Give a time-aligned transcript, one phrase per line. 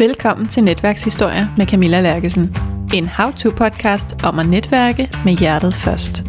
[0.00, 2.56] Velkommen til Netværkshistorie med Camilla Lærkesen.
[2.94, 6.22] En how-to-podcast om at netværke med hjertet først.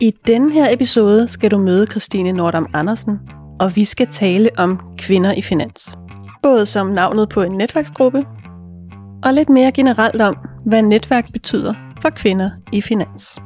[0.00, 3.18] I denne her episode skal du møde Christine Nordam Andersen,
[3.60, 5.98] og vi skal tale om kvinder i finans.
[6.42, 8.24] Både som navnet på en netværksgruppe,
[9.24, 13.38] og lidt mere generelt om, hvad netværk betyder for kvinder i finans.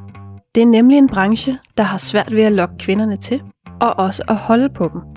[0.55, 3.43] Det er nemlig en branche, der har svært ved at lokke kvinderne til,
[3.81, 5.10] og også at holde på dem.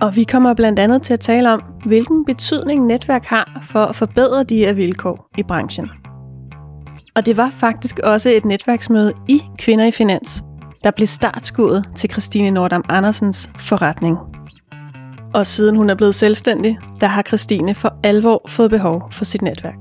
[0.00, 3.96] Og vi kommer blandt andet til at tale om, hvilken betydning netværk har for at
[3.96, 5.88] forbedre de her vilkår i branchen.
[7.16, 10.42] Og det var faktisk også et netværksmøde i Kvinder i Finans,
[10.84, 14.16] der blev startskuddet til Christine Nordam Andersens forretning.
[15.34, 19.42] Og siden hun er blevet selvstændig, der har Christine for alvor fået behov for sit
[19.42, 19.78] netværk.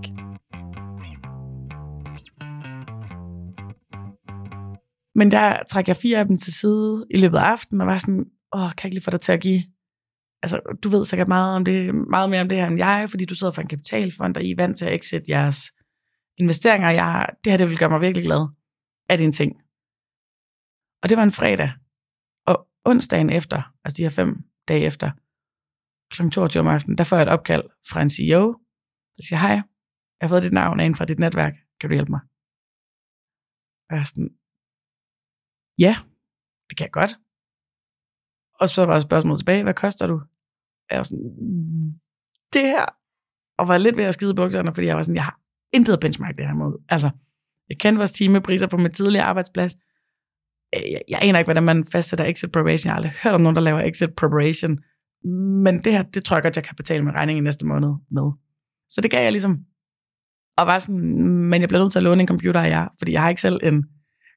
[5.15, 7.97] Men der trækker jeg fire af dem til side i løbet af aftenen, og var
[7.97, 9.63] sådan, åh, kan jeg ikke lige få dig til at give
[10.43, 13.25] altså, du ved sikkert meget, om det, meget mere om det her end jeg, fordi
[13.25, 15.59] du sidder for en kapitalfond, og I er vant til at exit jeres
[16.37, 16.89] investeringer.
[16.89, 18.41] Jeg, det her det vil gøre mig virkelig glad.
[19.09, 19.51] Er det en ting?
[21.01, 21.71] Og det var en fredag.
[22.45, 24.29] Og onsdagen efter, altså de her fem
[24.67, 25.11] dage efter,
[26.11, 26.29] kl.
[26.29, 28.43] 22 om aftenen, der får jeg et opkald fra en CEO,
[29.17, 29.57] der siger, hej,
[30.17, 31.53] jeg har fået dit navn ind fra dit netværk.
[31.79, 32.21] Kan du hjælpe mig?
[33.87, 34.31] Og jeg er sådan,
[35.79, 35.93] ja,
[36.67, 37.13] det kan jeg godt.
[38.59, 40.21] Og så var spørgsmålet tilbage, hvad koster du?
[40.89, 41.91] Jeg var sådan, mm,
[42.53, 42.85] det her.
[43.57, 45.39] Og var lidt ved at skide bukserne, fordi jeg var sådan, jeg har
[45.73, 46.83] intet at benchmark det her mod.
[46.89, 47.09] Altså,
[47.69, 49.75] jeg kendte vores timepriser på mit tidligere arbejdsplads.
[50.75, 52.87] Øh, jeg, jeg aner ikke, hvordan man fastsætter exit preparation.
[52.87, 54.79] Jeg har aldrig hørt om nogen, der laver exit preparation.
[55.63, 57.89] Men det her, det tror jeg godt, jeg kan betale med regningen i næste måned
[58.11, 58.31] med.
[58.89, 59.57] Så det gav jeg ligesom.
[60.57, 60.99] Og var sådan,
[61.49, 63.41] men jeg blev nødt til at låne en computer af jer, fordi jeg har ikke
[63.41, 63.85] selv en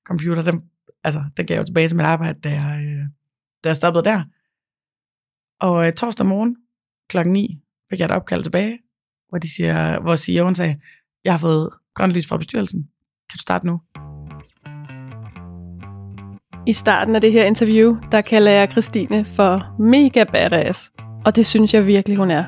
[0.07, 0.43] computer.
[0.43, 0.61] Den,
[1.05, 3.07] altså, den gav jeg jo tilbage til mit arbejde, da jeg, øh,
[3.65, 4.23] da jeg stoppede der.
[5.61, 6.57] Og øh, torsdag morgen
[7.09, 7.59] klokken 9
[7.91, 8.79] fik jeg et opkald tilbage,
[9.29, 10.81] hvor, de siger, hvor CEO'en sagde,
[11.25, 12.83] jeg har fået grønt lys fra bestyrelsen.
[13.31, 13.81] Kan du starte nu?
[16.67, 20.93] I starten af det her interview, der kalder jeg Christine for mega badass.
[21.25, 22.45] Og det synes jeg virkelig, hun er.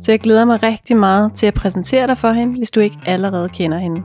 [0.00, 2.98] Så jeg glæder mig rigtig meget til at præsentere dig for hende, hvis du ikke
[3.06, 4.02] allerede kender hende.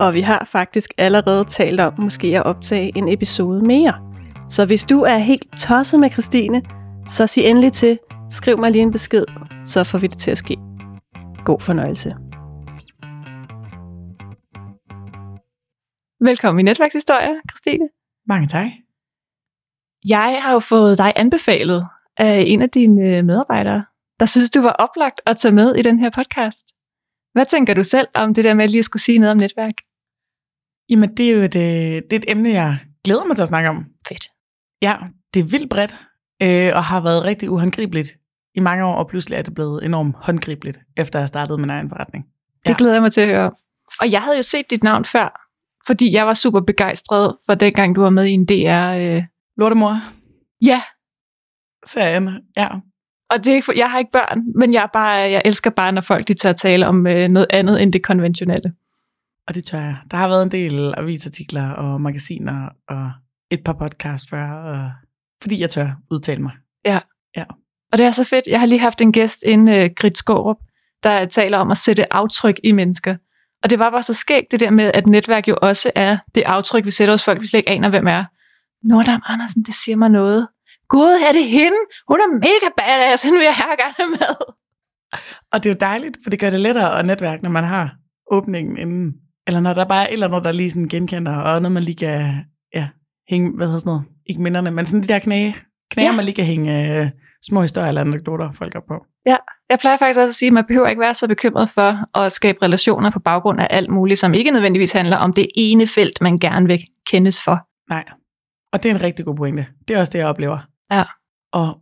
[0.00, 4.11] Og vi har faktisk allerede talt om måske at optage en episode mere.
[4.56, 6.62] Så hvis du er helt tosset med Christine,
[7.06, 7.98] så sig endelig til.
[8.30, 9.24] Skriv mig lige en besked,
[9.64, 10.56] så får vi det til at ske.
[11.44, 12.10] God fornøjelse.
[16.28, 17.88] Velkommen i Netværkshistorie, Christine.
[18.26, 18.66] Mange tak.
[20.08, 21.86] Jeg har jo fået dig anbefalet
[22.16, 23.84] af en af dine medarbejdere,
[24.20, 26.66] der synes, du var oplagt at tage med i den her podcast.
[27.32, 29.74] Hvad tænker du selv om det der med lige at skulle sige noget om netværk?
[30.88, 33.48] Jamen, det er jo et, øh, det er et emne, jeg glæder mig til at
[33.48, 33.84] snakke om.
[34.08, 34.32] Fedt.
[34.82, 34.96] Ja,
[35.34, 35.98] det er vildt bredt,
[36.42, 38.08] øh, og har været rigtig uhåndgribeligt
[38.54, 41.88] i mange år, og pludselig er det blevet enormt håndgribeligt, efter jeg startede min egen
[41.88, 42.24] forretning.
[42.66, 42.70] Ja.
[42.70, 43.50] Det glæder jeg mig til at høre.
[44.00, 45.48] Og jeg havde jo set dit navn før,
[45.86, 49.16] fordi jeg var super begejstret for dengang, du var med i en DR...
[49.16, 49.24] Øh...
[49.56, 49.98] Lortemor.
[50.64, 50.82] Ja.
[51.86, 52.68] Serien, ja.
[53.30, 55.70] Og det er ikke for, jeg har ikke børn, men jeg, er bare, jeg elsker
[55.70, 58.72] bare, når folk de tør tale om øh, noget andet end det konventionelle.
[59.48, 59.96] Og det tør jeg.
[60.10, 63.12] Der har været en del avisartikler og magasiner og
[63.52, 64.90] et par podcast før, og,
[65.42, 66.52] fordi jeg tør udtale mig.
[66.84, 67.00] Ja.
[67.36, 67.44] ja.
[67.92, 68.46] Og det er så fedt.
[68.46, 70.56] Jeg har lige haft en gæst inde, uh, Grit Skårup,
[71.02, 73.16] der taler om at sætte aftryk i mennesker.
[73.62, 76.42] Og det var bare så skægt, det der med, at netværk jo også er det
[76.46, 78.24] aftryk, vi sætter hos folk, vi slet ikke aner, hvem er.
[78.82, 80.48] Nordam Andersen, det siger mig noget.
[80.88, 81.78] Gud, er det hende?
[82.08, 84.36] Hun er mega badass, hende vil jeg her gerne med.
[85.52, 87.96] Og det er jo dejligt, for det gør det lettere at netværke, når man har
[88.30, 89.12] åbningen inden.
[89.46, 91.82] Eller når der bare er et eller andet, der lige sådan genkender, og noget man
[91.82, 92.88] lige kan ja,
[93.30, 95.52] hænge, hvad hedder sådan noget, ikke minderne, men sådan de der knæ,
[95.90, 96.16] knæ, ja.
[96.16, 97.10] man lige kan hænge øh,
[97.46, 99.06] små historier eller anekdoter folk op på.
[99.26, 99.36] Ja,
[99.70, 102.32] jeg plejer faktisk også at sige, at man behøver ikke være så bekymret for at
[102.32, 106.20] skabe relationer på baggrund af alt muligt, som ikke nødvendigvis handler om det ene felt,
[106.20, 107.58] man gerne vil kendes for.
[107.90, 108.04] Nej,
[108.72, 109.66] og det er en rigtig god pointe.
[109.88, 110.58] Det er også det, jeg oplever.
[110.90, 111.04] Ja.
[111.52, 111.80] Og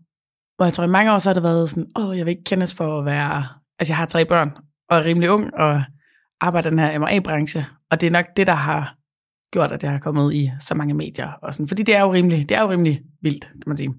[0.57, 2.45] hvor jeg tror, i mange år så har det været sådan, åh, jeg vil ikke
[2.45, 3.45] kendes for at være,
[3.79, 4.51] altså jeg har tre børn,
[4.89, 5.83] og er rimelig ung, og
[6.41, 8.97] arbejder i den her MRA-branche, og det er nok det, der har
[9.53, 11.29] gjort, at jeg har kommet i så mange medier.
[11.43, 13.95] Og sådan, fordi det er jo rimelig, det er jo rimelig vildt, kan man sige.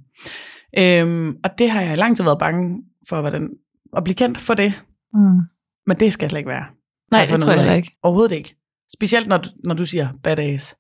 [0.78, 3.50] Øhm, og det har jeg lang tid været bange for, hvordan,
[3.98, 4.82] at blive kendt for det.
[5.14, 5.40] Mm.
[5.88, 6.66] Men det skal slet ikke være.
[7.12, 7.98] Nej, det tror jeg heller ikke.
[8.04, 8.56] Overhovedet ikke.
[8.94, 10.76] Specielt når du, når du siger badass.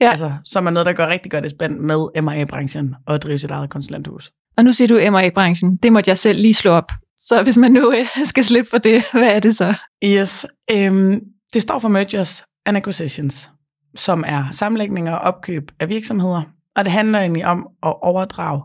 [0.00, 0.10] Ja.
[0.10, 3.50] Altså, som er noget, der går rigtig godt i spænd med MRA-branchen og drive sit
[3.50, 4.32] eget konsulenthus.
[4.56, 5.76] Og nu siger du MRA-branchen.
[5.76, 6.92] Det måtte jeg selv lige slå op.
[7.16, 9.74] Så hvis man nu øh, skal slippe for det, hvad er det så?
[10.04, 10.46] Yes.
[10.72, 11.20] Øhm,
[11.52, 13.50] det står for Mergers and Acquisitions
[13.94, 16.42] som er sammenlægninger og opkøb af virksomheder.
[16.76, 18.62] Og det handler egentlig om at overdrage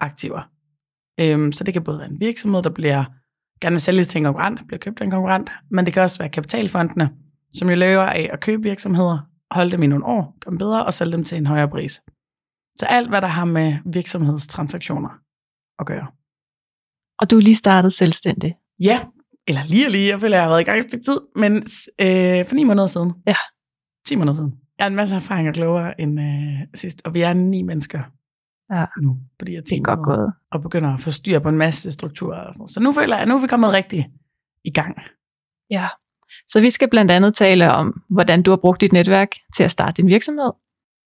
[0.00, 0.50] aktiver.
[1.20, 3.04] Øhm, så det kan både være en virksomhed, der bliver
[3.60, 6.18] gerne vil sælges til en konkurrent, bliver købt af en konkurrent, men det kan også
[6.18, 7.10] være kapitalfondene,
[7.50, 9.18] som jo lever af at købe virksomheder,
[9.50, 12.02] holde dem i nogle år, gøre dem bedre og sælge dem til en højere pris.
[12.76, 15.10] Så alt, hvad der har med virksomhedstransaktioner
[15.78, 16.06] at gøre.
[17.20, 18.56] Og du er lige startet selvstændig.
[18.80, 19.00] Ja,
[19.48, 21.56] eller lige og lige, jeg føler, jeg har været i gang et tid, men
[22.00, 23.12] øh, for ni måneder siden.
[23.26, 23.34] Ja.
[24.08, 24.54] 10 måneder siden.
[24.78, 28.00] Jeg har en masse erfaring og klogere end øh, sidst, og vi er ni mennesker
[28.72, 28.84] Ja.
[29.02, 30.32] nu på de her 10 Det er godt gået.
[30.52, 32.40] og begynder at få styr på en masse strukturer.
[32.40, 32.60] Og sådan.
[32.60, 32.70] noget.
[32.70, 34.10] Så nu føler jeg, at nu er vi kommet rigtig
[34.64, 34.96] i gang.
[35.70, 35.88] Ja.
[36.46, 39.70] Så vi skal blandt andet tale om, hvordan du har brugt dit netværk til at
[39.70, 40.50] starte din virksomhed.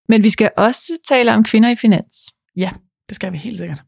[0.09, 2.13] Men vi skal også tale om kvinder i finans.
[3.09, 3.83] Det skal vi helt sikkert.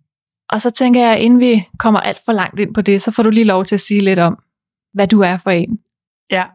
[0.49, 3.23] Og så tænker jeg, inden vi kommer alt for langt ind på det, så får
[3.23, 4.37] du lige lov til at sige lidt om,
[4.93, 5.79] hvad du er for en.
[6.31, 6.45] Ja,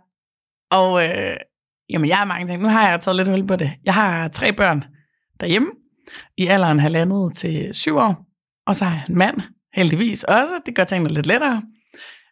[0.70, 1.36] og øh,
[1.90, 2.62] jamen, jeg har mange ting.
[2.62, 3.72] Nu har jeg taget lidt hul på det.
[3.84, 4.84] Jeg har tre børn
[5.40, 5.68] derhjemme,
[6.38, 8.26] i alderen halvandet til syv år.
[8.66, 9.40] Og så har jeg en mand,
[9.74, 10.52] heldigvis også.
[10.66, 11.62] Det gør tingene lidt lettere.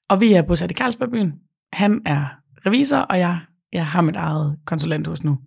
[0.08, 1.32] Og vi er bosat i Carlsbergbyen.
[1.72, 2.25] Han er
[2.66, 3.38] revisor, og jeg,
[3.72, 5.38] jeg har mit eget konsulenthus nu.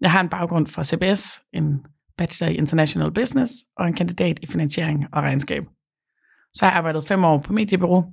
[0.00, 1.78] Jeg har en baggrund fra CBS, en
[2.18, 5.62] bachelor i International Business og en kandidat i finansiering og regnskab.
[6.54, 8.04] Så har jeg arbejdet fem år på mediebureau.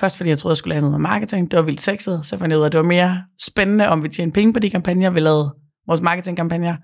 [0.00, 1.50] Først fordi jeg troede, jeg skulle lære noget om marketing.
[1.50, 2.26] Det var vildt sexet.
[2.26, 4.60] Så fandt jeg ud af, at det var mere spændende, om vi tjente penge på
[4.60, 5.54] de kampagner, vi lavede
[5.86, 6.76] vores marketingkampagner.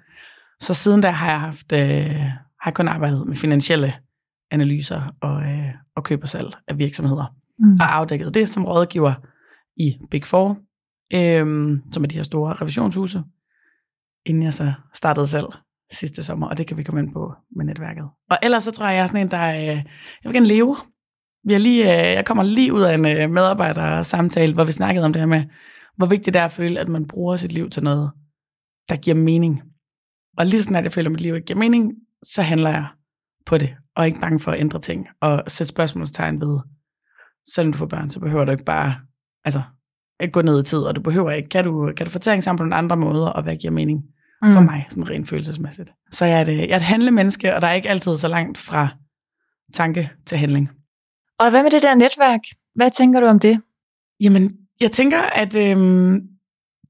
[0.61, 2.21] Så siden da har jeg haft, øh,
[2.61, 3.95] har jeg kun arbejdet med finansielle
[4.51, 7.35] analyser og, øh, og køb og salg af virksomheder.
[7.59, 7.73] Mm.
[7.81, 9.15] Og afdækket det som rådgiver
[9.77, 10.59] i Big Four,
[11.15, 13.23] øh, som er de her store revisionshuse,
[14.27, 15.47] inden jeg så startede selv
[15.93, 18.05] sidste sommer, og det kan vi komme ind på med netværket.
[18.31, 19.85] Og ellers så tror jeg, jeg er sådan en, der øh, jeg
[20.25, 20.77] vil gerne leve.
[21.45, 25.05] Vi er lige, øh, jeg kommer lige ud af en øh, medarbejdersamtale, hvor vi snakkede
[25.05, 25.45] om det her med,
[25.97, 28.11] hvor vigtigt det er at føle, at man bruger sit liv til noget,
[28.89, 29.63] der giver mening.
[30.39, 31.93] Og lige sådan, at jeg føler, at mit liv ikke giver mening,
[32.23, 32.87] så handler jeg
[33.47, 36.61] på det, og er ikke bange for at ændre ting, og sætte spørgsmålstegn ved,
[37.55, 38.95] selvom du får børn, så behøver du ikke bare,
[39.45, 39.63] altså,
[40.21, 42.43] ikke gå ned i tid, og du behøver ikke, kan du, kan du få ting
[42.43, 44.03] sammen på nogle andre måder, og hvad giver mening
[44.53, 45.93] for mig, sådan rent følelsesmæssigt.
[46.11, 48.59] Så jeg er, et, jeg er et handlemenneske, og der er ikke altid så langt
[48.59, 48.89] fra
[49.73, 50.71] tanke til handling.
[51.39, 52.41] Og hvad med det der netværk?
[52.75, 53.61] Hvad tænker du om det?
[54.21, 56.21] Jamen, jeg tænker, at øhm,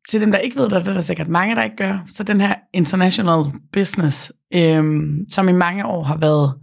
[0.09, 2.23] til dem, der ikke ved det, det er der sikkert mange, der ikke gør, så
[2.23, 6.55] den her international business, øhm, som i mange år har været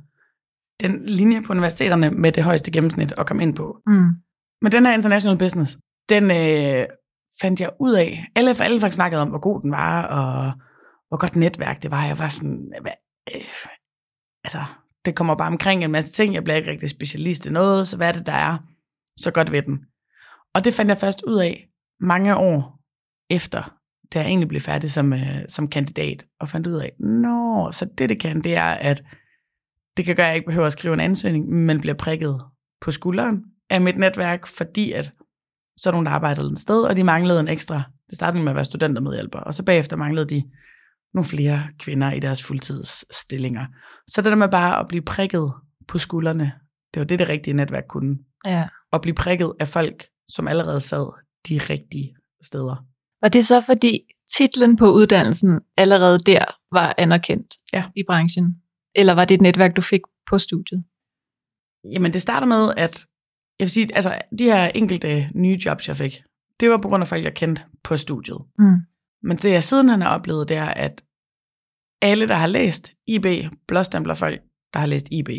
[0.79, 3.81] den linje på universiteterne med det højeste gennemsnit at komme ind på.
[3.87, 4.09] Mm.
[4.61, 5.77] Men den her international business,
[6.09, 6.85] den øh,
[7.41, 8.27] fandt jeg ud af.
[8.35, 10.51] Alle, alle folk snakkede om, hvor god den var, og
[11.07, 12.05] hvor godt netværk det var.
[12.05, 13.41] Jeg var sådan, øh,
[14.43, 14.63] altså,
[15.05, 16.33] det kommer bare omkring en masse ting.
[16.33, 18.57] Jeg bliver ikke rigtig specialist i noget, så hvad er det, der er
[19.17, 19.79] så godt ved den?
[20.53, 21.69] Og det fandt jeg først ud af
[21.99, 22.79] mange år
[23.29, 23.75] efter,
[24.13, 27.89] da jeg egentlig blev færdig som, øh, som kandidat, og fandt ud af, nå, så
[27.97, 29.03] det det kan, det er, at
[29.97, 32.41] det kan gøre, at jeg ikke behøver at skrive en ansøgning, men bliver prikket
[32.81, 35.13] på skulderen af mit netværk, fordi at
[35.77, 38.51] så er nogen, der arbejdede et sted, og de manglede en ekstra, det startede med
[38.51, 40.43] at være studentermedhjælper, og så bagefter manglede de
[41.13, 43.65] nogle flere kvinder i deres fuldtidsstillinger.
[44.07, 45.53] Så det der med bare at blive prikket
[45.88, 46.51] på skuldrene,
[46.94, 48.17] det var det, det rigtige netværk kunne.
[48.45, 48.67] Ja.
[48.94, 51.06] At blive prikket af folk, som allerede sad
[51.50, 52.85] de rigtige steder.
[53.21, 54.00] Og det er så fordi
[54.31, 57.83] titlen på uddannelsen allerede der var anerkendt Ja.
[57.95, 58.61] i branchen?
[58.95, 60.83] Eller var det et netværk, du fik på studiet?
[61.94, 63.06] Jamen, det starter med, at
[63.59, 66.21] jeg vil sige, altså, de her enkelte nye jobs, jeg fik,
[66.59, 68.37] det var på grund af folk, jeg kendte på studiet.
[68.59, 68.75] Mm.
[69.23, 71.04] Men det, jeg siden han har oplevet, det er, at
[72.02, 73.26] alle, der har læst IB,
[73.68, 74.42] blåstempler folk,
[74.73, 75.30] der har læst IB.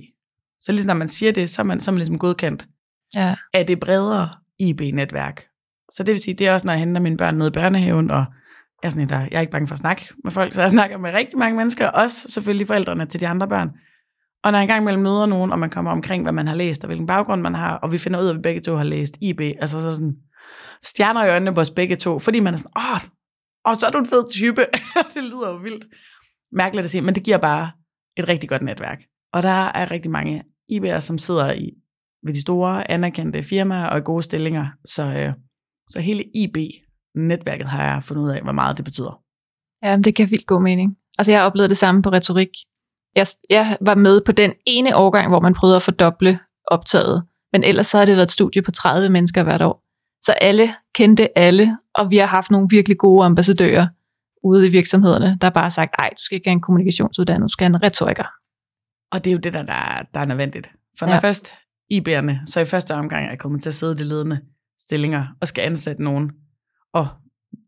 [0.60, 2.66] Så ligesom når man siger det, så er man, så er man ligesom godkendt
[3.14, 3.36] Ja.
[3.54, 5.46] af det bredere IB-netværk.
[5.92, 8.10] Så det vil sige, det er også, når jeg henter mine børn ned i børnehaven,
[8.10, 8.24] og
[8.82, 10.70] jeg er, sådan der, jeg er ikke bange for at snakke med folk, så jeg
[10.70, 13.70] snakker med rigtig mange mennesker, også selvfølgelig forældrene til de andre børn.
[14.44, 16.84] Og når jeg engang mellem møder nogen, og man kommer omkring, hvad man har læst,
[16.84, 18.84] og hvilken baggrund man har, og vi finder ud af, at vi begge to har
[18.84, 20.16] læst IB, altså så sådan
[20.84, 23.00] stjerner i øjnene på os begge to, fordi man er sådan, åh,
[23.64, 24.60] og så er du en fed type.
[25.14, 25.84] det lyder jo vildt.
[26.52, 27.70] Mærkeligt at sige, men det giver bare
[28.16, 29.02] et rigtig godt netværk.
[29.32, 31.70] Og der er rigtig mange IB'er, som sidder i
[32.26, 34.66] ved de store, anerkendte firmaer og i gode stillinger.
[34.84, 35.32] Så, øh,
[35.88, 39.22] så hele IB-netværket har jeg fundet ud af, hvor meget det betyder.
[39.82, 40.96] Ja, det giver vildt god mening.
[41.18, 42.48] Altså, jeg har oplevet det samme på retorik.
[43.16, 47.24] Jeg, jeg var med på den ene årgang, hvor man prøvede at fordoble optaget.
[47.52, 49.84] Men ellers så har det været et studie på 30 mennesker hvert år.
[50.22, 53.86] Så alle kendte alle, og vi har haft nogle virkelig gode ambassadører
[54.44, 57.52] ude i virksomhederne, der bare har sagt, ej, du skal ikke have en kommunikationsuddannelse, du
[57.52, 58.24] skal have en retoriker.
[59.12, 60.70] Og det er jo det, der, der, der er nødvendigt.
[60.98, 61.18] For når Ja.
[61.18, 61.54] først
[61.92, 64.40] IB'erne, så i første omgang er jeg kommet til at sidde i de ledende
[64.78, 66.32] stillinger og skal ansætte nogen.
[66.92, 67.08] Og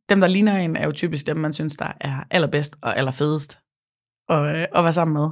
[0.08, 3.58] dem, der ligner en, er jo typisk dem, man synes, der er allerbedst og allerfedest
[4.28, 5.28] at, øh, at være sammen med.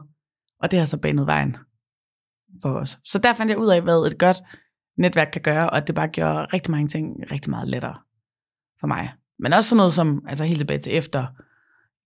[0.61, 1.57] Og det har så banet vejen
[2.63, 2.99] for os.
[3.05, 4.43] Så der fandt jeg ud af, hvad et godt
[4.97, 7.97] netværk kan gøre, og at det bare gjorde rigtig mange ting rigtig meget lettere
[8.81, 9.13] for mig.
[9.39, 11.27] Men også sådan noget som, altså helt tilbage til efter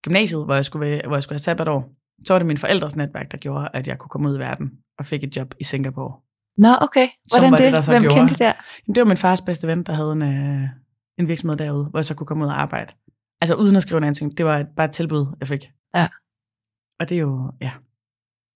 [0.03, 2.97] gymnasiet, hvor jeg skulle, være, hvor jeg skulle have sabbatår, så var det min forældres
[2.97, 5.64] netværk, der gjorde, at jeg kunne komme ud i verden og fik et job i
[5.64, 6.21] Singapore.
[6.57, 7.09] Nå, okay.
[7.38, 7.88] Hvordan det, det?
[7.88, 8.53] Hvem gjorde- kendte det der?
[8.87, 10.69] Jamen, det var min fars bedste ven, der havde en, øh,
[11.19, 12.95] en virksomhed derude, hvor jeg så kunne komme ud og arbejde.
[13.41, 14.38] Altså uden at skrive en ansøgning.
[14.38, 15.71] Det var et, bare et tilbud, jeg fik.
[15.95, 16.09] Ja.
[17.00, 17.73] Og det er jo, ja.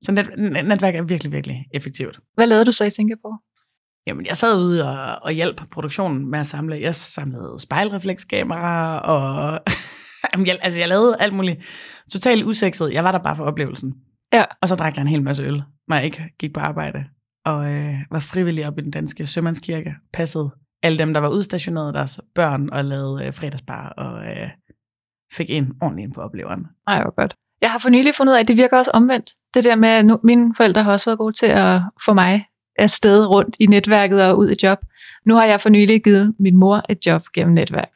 [0.02, 2.20] Så net- netværk er virkelig, virkelig effektivt.
[2.34, 3.38] Hvad lavede du så i Singapore?
[4.08, 6.80] Jamen, jeg sad ude og, og hjalp produktionen med at samle.
[6.80, 9.60] Jeg samlede spejlreflekskameraer, og
[10.32, 11.60] Jamen, jeg, altså, jeg lavede alt muligt
[12.12, 12.92] totalt usekset.
[12.92, 13.94] Jeg var der bare for oplevelsen.
[14.32, 14.44] Ja.
[14.62, 17.04] Og så drak jeg en hel masse øl, når jeg ikke gik på arbejde.
[17.44, 19.94] Og øh, var frivillig op i den danske sømandskirke.
[20.12, 20.50] Passede
[20.82, 24.50] alle dem, der var udstationeret, deres børn, og lavede øh, fredagsbar, og øh,
[25.32, 26.66] fik en ordentlig ind på opleveren.
[26.86, 27.34] Nej, hvor godt.
[27.62, 29.30] Jeg har for nylig fundet ud af, at det virker også omvendt.
[29.54, 32.44] Det der med, at nu, mine forældre har også været gode til at få mig
[32.78, 34.78] afsted rundt i netværket og ud i job.
[35.26, 37.92] Nu har jeg for nylig givet min mor et job gennem netværk.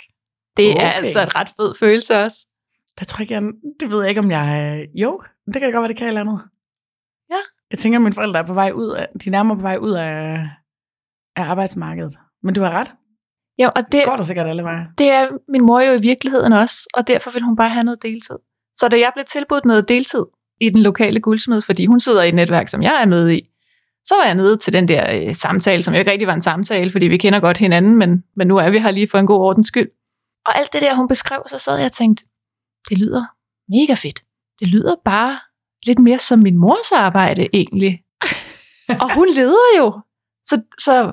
[0.57, 0.87] Det okay.
[0.87, 2.47] er altså et ret fed følelse også.
[2.99, 3.43] Der tror jeg ikke, jeg,
[3.81, 4.87] det ved jeg ikke, om jeg...
[4.95, 6.41] Jo, det kan da godt være, det kan eller andet.
[7.31, 7.37] Ja.
[7.71, 9.09] Jeg tænker, at mine forældre er på vej ud af...
[9.25, 10.49] De er nærmere på vej ud af,
[11.37, 12.19] af arbejdsmarkedet.
[12.43, 12.93] Men du har ret.
[13.59, 14.87] Ja, og det, Det går der sikkert alle veje.
[14.99, 18.03] det er min mor jo i virkeligheden også, og derfor vil hun bare have noget
[18.03, 18.37] deltid.
[18.75, 20.25] Så da jeg blev tilbudt noget deltid
[20.61, 23.49] i den lokale guldsmed, fordi hun sidder i et netværk, som jeg er med i,
[24.05, 26.43] så var jeg nede til den der øh, samtale, som jo ikke rigtig var en
[26.43, 29.27] samtale, fordi vi kender godt hinanden, men, men nu er vi her lige for en
[29.27, 29.91] god ordens skyld.
[30.47, 32.25] Og alt det der, hun beskrev, så sad jeg og tænkte,
[32.89, 33.25] det lyder
[33.69, 34.25] mega fedt.
[34.61, 35.39] Det lyder bare
[35.87, 38.03] lidt mere som min mors arbejde egentlig.
[39.03, 40.01] og hun leder jo.
[40.45, 41.13] Så, så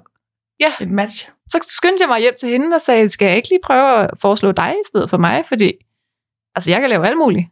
[0.81, 1.29] Et match.
[1.47, 4.09] så skyndte jeg mig hjem til hende og sagde, skal jeg ikke lige prøve at
[4.21, 5.45] foreslå dig i stedet for mig?
[5.45, 5.71] Fordi
[6.55, 7.45] altså, jeg kan lave alt muligt.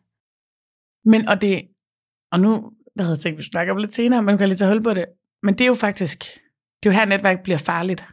[1.05, 1.67] Men og det...
[2.31, 4.47] Og nu der havde jeg tænkt, at vi snakker om lidt senere, men kan jeg
[4.47, 5.05] lige tage hul på det.
[5.43, 6.19] Men det er jo faktisk...
[6.83, 8.05] Det er jo her, netværk bliver farligt.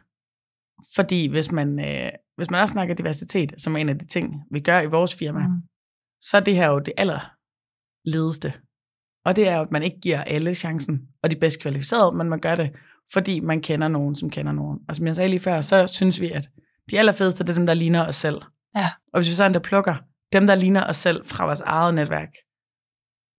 [0.95, 4.33] Fordi hvis man, øh, hvis man også snakker diversitet, som er en af de ting,
[4.51, 5.53] vi gør i vores firma, Mm.
[6.21, 8.53] så er det her jo det allerledeste.
[9.25, 12.29] Og det er jo, at man ikke giver alle chancen, og de bedst kvalificerede, men
[12.29, 12.71] man gør det,
[13.13, 14.79] fordi man kender nogen, som kender nogen.
[14.89, 16.49] Og som jeg sagde lige før, så synes vi, at
[16.91, 18.41] de allerfedeste, det er dem, der ligner os selv.
[18.75, 18.89] Ja.
[19.13, 19.95] Og hvis vi så endda plukker
[20.33, 22.29] dem, der ligner os selv fra vores eget netværk,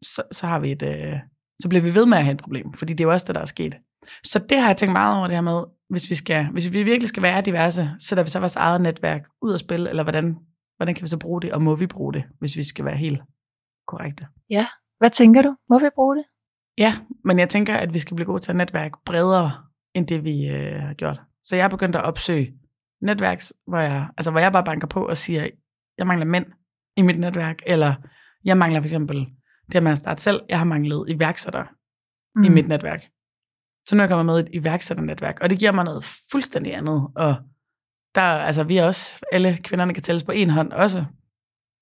[0.05, 1.15] så, så har vi et, øh,
[1.59, 3.35] så bliver vi ved med at have et problem, fordi det er jo også det,
[3.35, 3.77] der er sket.
[4.25, 6.83] Så det har jeg tænkt meget over det her med, hvis vi, skal, hvis vi
[6.83, 10.37] virkelig skal være diverse, sætter vi så vores eget netværk ud at spille, eller hvordan,
[10.77, 12.97] hvordan kan vi så bruge det, og må vi bruge det, hvis vi skal være
[12.97, 13.23] helt
[13.87, 14.27] korrekte.
[14.99, 15.57] Hvad tænker du?
[15.69, 16.25] Må vi bruge det?
[16.79, 16.95] Ja,
[17.25, 19.53] men jeg tænker, at vi skal blive gode til at netværk bredere,
[19.95, 21.21] end det vi øh, har gjort.
[21.43, 22.55] Så jeg er begyndt at opsøge
[23.03, 25.49] netværk, hvor jeg, altså, hvor jeg bare banker på og siger,
[25.99, 26.47] jeg mangler mænd
[26.97, 27.95] i mit netværk, eller
[28.45, 29.27] jeg mangler for eksempel
[29.67, 31.67] det her med at starte selv, jeg har manglet iværksættere
[32.37, 32.45] mm.
[32.45, 33.03] i mit netværk.
[33.87, 36.75] Så nu er jeg kommet med i et iværksætternetværk, og det giver mig noget fuldstændig
[36.75, 37.09] andet.
[37.17, 37.37] Og
[38.15, 41.05] der, altså, vi er også, alle kvinderne kan tælles på en hånd også.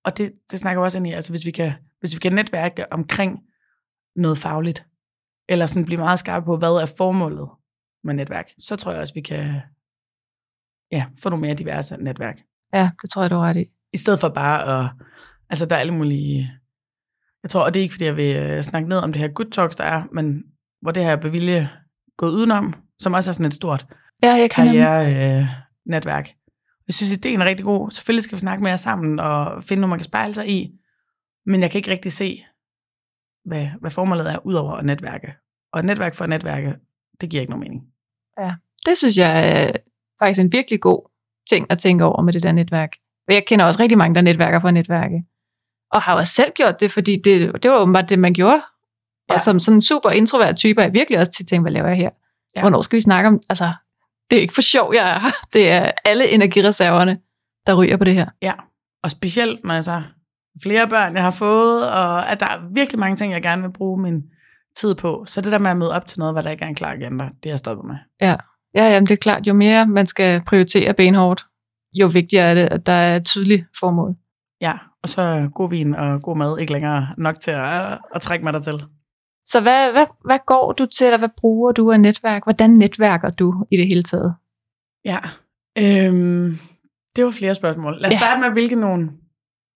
[0.04, 2.32] Og det, det snakker jo også ind i, altså hvis vi kan, hvis vi kan
[2.32, 3.40] netværke omkring
[4.16, 4.86] noget fagligt,
[5.48, 7.48] eller sådan blive meget skarpe på, hvad er formålet
[8.04, 9.60] med netværk, så tror jeg også, vi kan
[10.90, 12.40] ja, få nogle mere diverse netværk.
[12.72, 13.66] Ja, det tror jeg, du er ret i.
[13.92, 14.90] I stedet for bare at,
[15.50, 16.60] altså der er alle mulige,
[17.44, 19.28] jeg tror, og det er ikke, fordi jeg vil øh, snakke ned om det her
[19.28, 20.42] good talks, der er, men
[20.82, 21.70] hvor det her bevilje
[22.16, 23.86] gået udenom, som også er sådan et stort
[24.22, 26.28] Ja, jeg kan karriere-netværk.
[26.86, 27.90] Jeg synes, ideen er rigtig god.
[27.90, 30.72] Selvfølgelig skal vi snakke mere sammen og finde noget, man kan spejle sig i.
[31.46, 32.44] Men jeg kan ikke rigtig se,
[33.44, 35.34] hvad, hvad formålet er, udover at netværke.
[35.72, 36.74] Og et netværk for at netværke,
[37.20, 37.82] det giver ikke nogen mening.
[38.86, 39.72] Det synes jeg er
[40.18, 41.10] faktisk en virkelig god
[41.48, 42.92] ting at tænke over med det der netværk.
[43.24, 45.24] For jeg kender også rigtig mange, der netværker for netværke.
[45.94, 48.54] Og har også selv gjort det, fordi det, det var åbenbart det, man gjorde.
[48.54, 48.60] Ja.
[49.28, 49.34] Ja.
[49.34, 51.72] Og som sådan en super introvert type, er jeg virkelig også til at tænke, hvad
[51.72, 52.04] laver jeg her?
[52.04, 52.10] Ja.
[52.56, 52.60] Ja.
[52.60, 53.72] Hvornår skal vi snakke om, altså,
[54.30, 55.30] det er ikke for sjov, jeg er her.
[55.52, 57.18] Det er alle energireserverne,
[57.66, 58.26] der ryger på det her.
[58.42, 58.52] Ja,
[59.02, 60.02] og specielt når jeg så
[60.62, 63.72] flere børn, jeg har fået, og at der er virkelig mange ting, jeg gerne vil
[63.72, 64.22] bruge min
[64.76, 65.24] tid på.
[65.26, 66.92] Så det der med at møde op til noget, hvor der ikke er en klar
[66.92, 67.96] agenda, det har jeg stoppet med.
[68.20, 68.36] Ja,
[68.74, 71.46] jamen, det er klart, jo mere man skal prioritere benhårdt,
[71.92, 74.14] jo vigtigere er det, at der er et tydeligt formål.
[74.60, 74.72] Ja,
[75.04, 78.52] og så god vin og god mad ikke længere nok til at, at trække mig
[78.52, 78.84] dertil.
[79.46, 82.44] Så hvad, hvad, hvad går du til, eller hvad bruger du af netværk?
[82.44, 84.34] Hvordan netværker du i det hele taget?
[85.04, 85.18] Ja,
[85.78, 86.58] øhm,
[87.16, 87.96] det var flere spørgsmål.
[88.00, 88.18] Lad os Ja.
[88.18, 89.10] starte med, hvilke nogle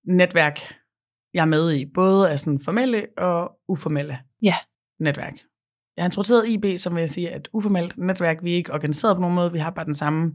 [0.06, 0.58] netværk,
[1.34, 1.86] jeg er med i.
[1.94, 4.54] Både af sådan formelle og uformelle Ja.
[5.00, 5.34] netværk.
[5.96, 9.16] Jeg har introduceret IB, som vil jeg sige, at uformelt netværk, vi er ikke organiseret
[9.16, 10.34] på nogen måde, vi har bare den samme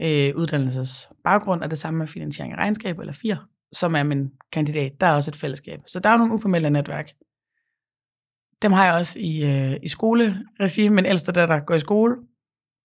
[0.00, 3.36] øh, uddannelsesbaggrund, og det samme med finansiering af regnskab, eller FIR,
[3.72, 4.92] som er min kandidat.
[5.00, 5.80] Der er også et fællesskab.
[5.86, 7.10] Så der er nogle uformelle netværk.
[8.62, 10.88] Dem har jeg også i, øh, i skoleregi.
[10.88, 12.16] Min ældste datter går i skole,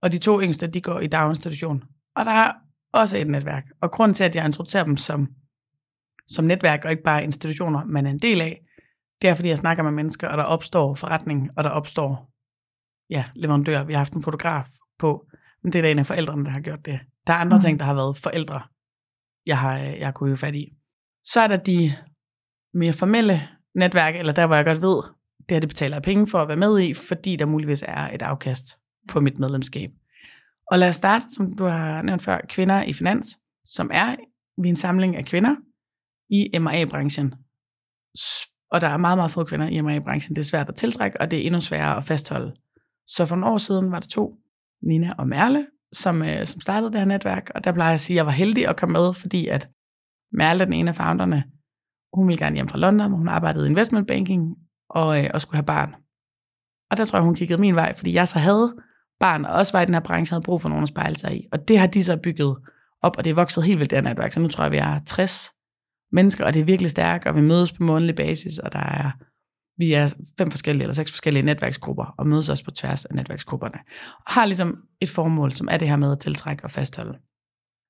[0.01, 1.83] og de to yngste, de går i daginstitution.
[2.15, 2.51] Og der er
[2.93, 3.63] også et netværk.
[3.81, 5.27] Og grunden til, at jeg introducerer dem som,
[6.27, 8.61] som netværk, og ikke bare institutioner, man er en del af,
[9.21, 12.29] det er, fordi jeg snakker med mennesker, og der opstår forretning, og der opstår
[13.09, 13.83] ja, leverandør.
[13.83, 14.67] Vi har haft en fotograf
[14.99, 15.25] på,
[15.63, 16.99] men det er en af forældrene, der har gjort det.
[17.27, 17.61] Der er andre mm.
[17.61, 18.61] ting, der har været forældre,
[19.45, 20.73] jeg har, jeg har kunnet fat i.
[21.23, 21.91] Så er der de
[22.73, 25.03] mere formelle netværk, eller der, hvor jeg godt ved,
[25.39, 28.09] det her det betaler jeg penge for at være med i, fordi der muligvis er
[28.09, 29.91] et afkast på mit medlemskab.
[30.71, 34.15] Og lad os starte, som du har nævnt før, kvinder i finans, som er
[34.61, 35.55] vi en samling af kvinder
[36.29, 37.33] i M&A-branchen.
[38.71, 40.35] Og der er meget, meget få kvinder i M&A-branchen.
[40.35, 42.53] Det er svært at tiltrække, og det er endnu sværere at fastholde.
[43.07, 44.35] Så for nogle år siden var der to,
[44.83, 47.99] Nina og Merle, som, øh, som startede det her netværk, og der plejer jeg at
[47.99, 49.69] sige, at jeg var heldig at komme med, fordi at
[50.31, 51.43] Merle, den ene af founderne,
[52.13, 54.55] hun ville gerne hjem fra London, hvor hun arbejdede i investment banking,
[54.89, 55.95] og, øh, og skulle have barn.
[56.91, 58.75] Og der tror jeg, hun kiggede min vej, fordi jeg så havde
[59.19, 61.37] barn, og også var i den her branche, havde brug for nogen at spejle sig
[61.37, 61.45] i.
[61.51, 62.57] Og det har de så bygget
[63.01, 64.31] op, og det er vokset helt vildt, det her netværk.
[64.31, 65.51] Så nu tror jeg, vi er 60
[66.11, 69.11] mennesker, og det er virkelig stærkt, og vi mødes på månedlig basis, og der er,
[69.77, 73.77] vi er fem forskellige eller seks forskellige netværksgrupper, og mødes også på tværs af netværksgrupperne.
[74.25, 77.19] Og har ligesom et formål, som er det her med at tiltrække og fastholde.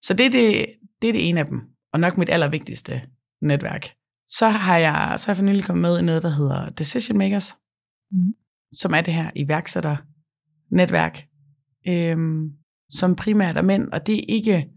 [0.01, 0.65] Så det er det,
[1.01, 1.61] det, er det ene af dem,
[1.93, 3.01] og nok mit allervigtigste
[3.41, 3.89] netværk.
[4.27, 7.17] Så har jeg, så har jeg for nylig kommet med i noget, der hedder Decision
[7.17, 7.57] Makers,
[8.11, 8.33] mm.
[8.73, 9.97] som er det her iværksætter
[10.71, 11.27] netværk,
[11.87, 12.51] øhm,
[12.89, 14.69] som primært er mænd, og det er ikke,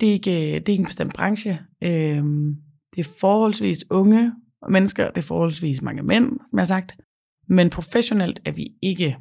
[0.00, 1.58] det er ikke, det er ikke en bestemt branche.
[1.82, 2.56] Øhm,
[2.94, 4.32] det er forholdsvis unge
[4.70, 6.96] mennesker, det er forholdsvis mange mænd, som jeg har sagt,
[7.48, 9.18] men professionelt er vi ikke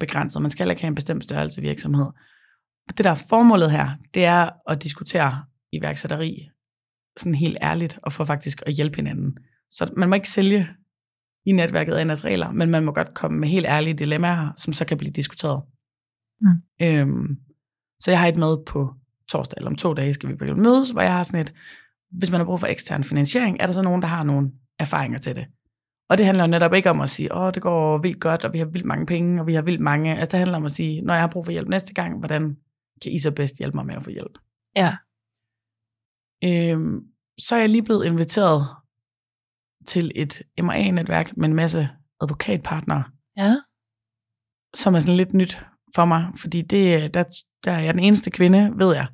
[0.00, 0.42] begrænset.
[0.42, 2.06] Man skal ikke have en bestemt størrelse virksomhed.
[2.88, 6.48] Det der er formålet her, det er at diskutere iværksætteri
[7.16, 9.38] sådan helt ærligt, og for faktisk at hjælpe hinanden.
[9.70, 10.68] Så man må ikke sælge
[11.46, 14.84] i netværket af regler, men man må godt komme med helt ærlige dilemmaer, som så
[14.84, 15.62] kan blive diskuteret.
[16.40, 16.48] Mm.
[16.82, 17.36] Øhm,
[17.98, 18.94] så jeg har et med på
[19.28, 21.54] torsdag, eller om to dage skal vi mødes, hvor jeg har sådan et,
[22.10, 24.50] hvis man har brug for ekstern finansiering, er der så nogen, der har nogle
[24.82, 25.46] erfaringer til det.
[26.08, 28.52] Og det handler jo netop ikke om at sige, åh, det går vildt godt, og
[28.52, 30.18] vi har vildt mange penge, og vi har vildt mange.
[30.18, 32.56] Altså det handler om at sige, når jeg har brug for hjælp næste gang, hvordan
[33.02, 34.38] kan I så bedst hjælpe mig med at få hjælp?
[34.76, 34.96] Ja.
[36.44, 37.00] Øhm,
[37.38, 38.66] så er jeg lige blevet inviteret
[39.86, 41.88] til et M&A-netværk med en masse
[42.20, 43.04] advokatpartnere.
[43.36, 43.56] Ja.
[44.74, 47.24] Som er sådan lidt nyt for mig, fordi det, der,
[47.64, 49.06] der er jeg den eneste kvinde, ved jeg,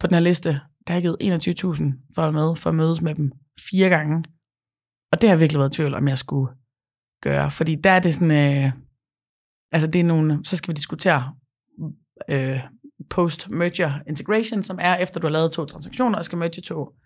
[0.00, 3.14] på den her liste, der har givet 21.000 for at, med, for at mødes med
[3.14, 3.32] dem
[3.70, 4.24] fire gange.
[5.12, 6.54] Og det har jeg virkelig været i tvivl, om jeg skulle
[7.22, 7.50] gøre.
[7.50, 8.72] Fordi der er det sådan, øh,
[9.72, 11.34] altså det er nogle, så skal vi diskutere
[12.28, 12.60] øh,
[13.10, 16.96] post-merger integration, som er efter du har lavet to transaktioner og skal merge to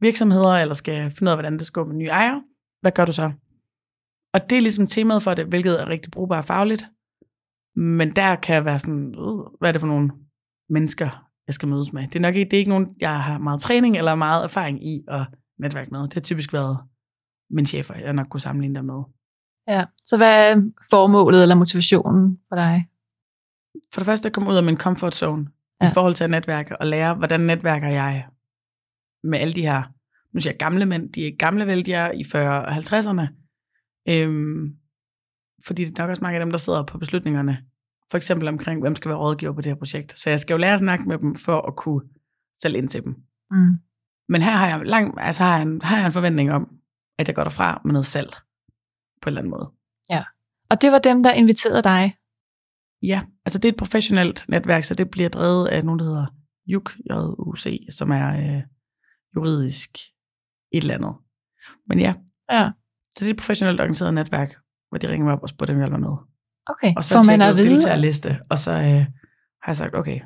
[0.00, 2.42] virksomheder, eller skal finde ud af, hvordan det skal gå med nye ejere.
[2.80, 3.32] Hvad gør du så?
[4.34, 6.86] Og det er ligesom temaet for det, hvilket er rigtig brugbart fagligt.
[7.76, 10.10] Men der kan jeg være sådan, øh, hvad er det for nogle
[10.68, 12.02] mennesker, jeg skal mødes med?
[12.08, 14.86] Det er nok ikke, det er ikke nogen, jeg har meget træning eller meget erfaring
[14.86, 15.26] i at
[15.58, 16.02] netværke med.
[16.02, 16.78] Det har typisk været
[17.50, 19.02] min chefer, jeg nok kunne sammenligne dig med.
[19.68, 22.86] Ja, så hvad er formålet eller motivationen for dig?
[23.94, 25.48] For det første at komme ud af min comfort zone
[25.82, 25.90] ja.
[25.90, 28.26] i forhold til at netværke og lære, hvordan netværker jeg
[29.24, 29.82] med alle de her,
[30.32, 33.26] nu siger jeg gamle mænd, de er gamle vælgere i 40- og 50'erne,
[34.08, 34.76] øhm,
[35.66, 37.64] fordi det er nok også mange af dem, der sidder på beslutningerne,
[38.10, 40.18] for eksempel omkring, hvem skal være rådgiver på det her projekt.
[40.18, 42.00] Så jeg skal jo lære at snakke med dem, for at kunne
[42.62, 43.16] sælge ind til dem.
[43.50, 43.74] Mm.
[44.28, 46.79] Men her har jeg, lang, altså har, jeg en, har jeg en forventning om,
[47.20, 48.30] at jeg går derfra med noget salg,
[49.22, 49.70] på en eller anden måde.
[50.10, 50.24] Ja,
[50.70, 52.16] og det var dem, der inviterede dig?
[53.02, 56.26] Ja, altså det er et professionelt netværk, så det bliver drevet af nogen, der hedder
[56.66, 58.62] JUC, J-U-C, som er øh,
[59.34, 59.90] juridisk
[60.72, 61.14] et eller andet.
[61.88, 62.14] Men ja,
[62.52, 62.70] ja.
[63.14, 64.54] så det er et professionelt organiseret netværk,
[64.88, 66.16] hvor de ringer mig op og spurgte, om jeg var med.
[66.66, 68.00] Okay, og så får man at vide?
[68.00, 69.06] liste, og så øh,
[69.62, 70.20] har jeg sagt, okay,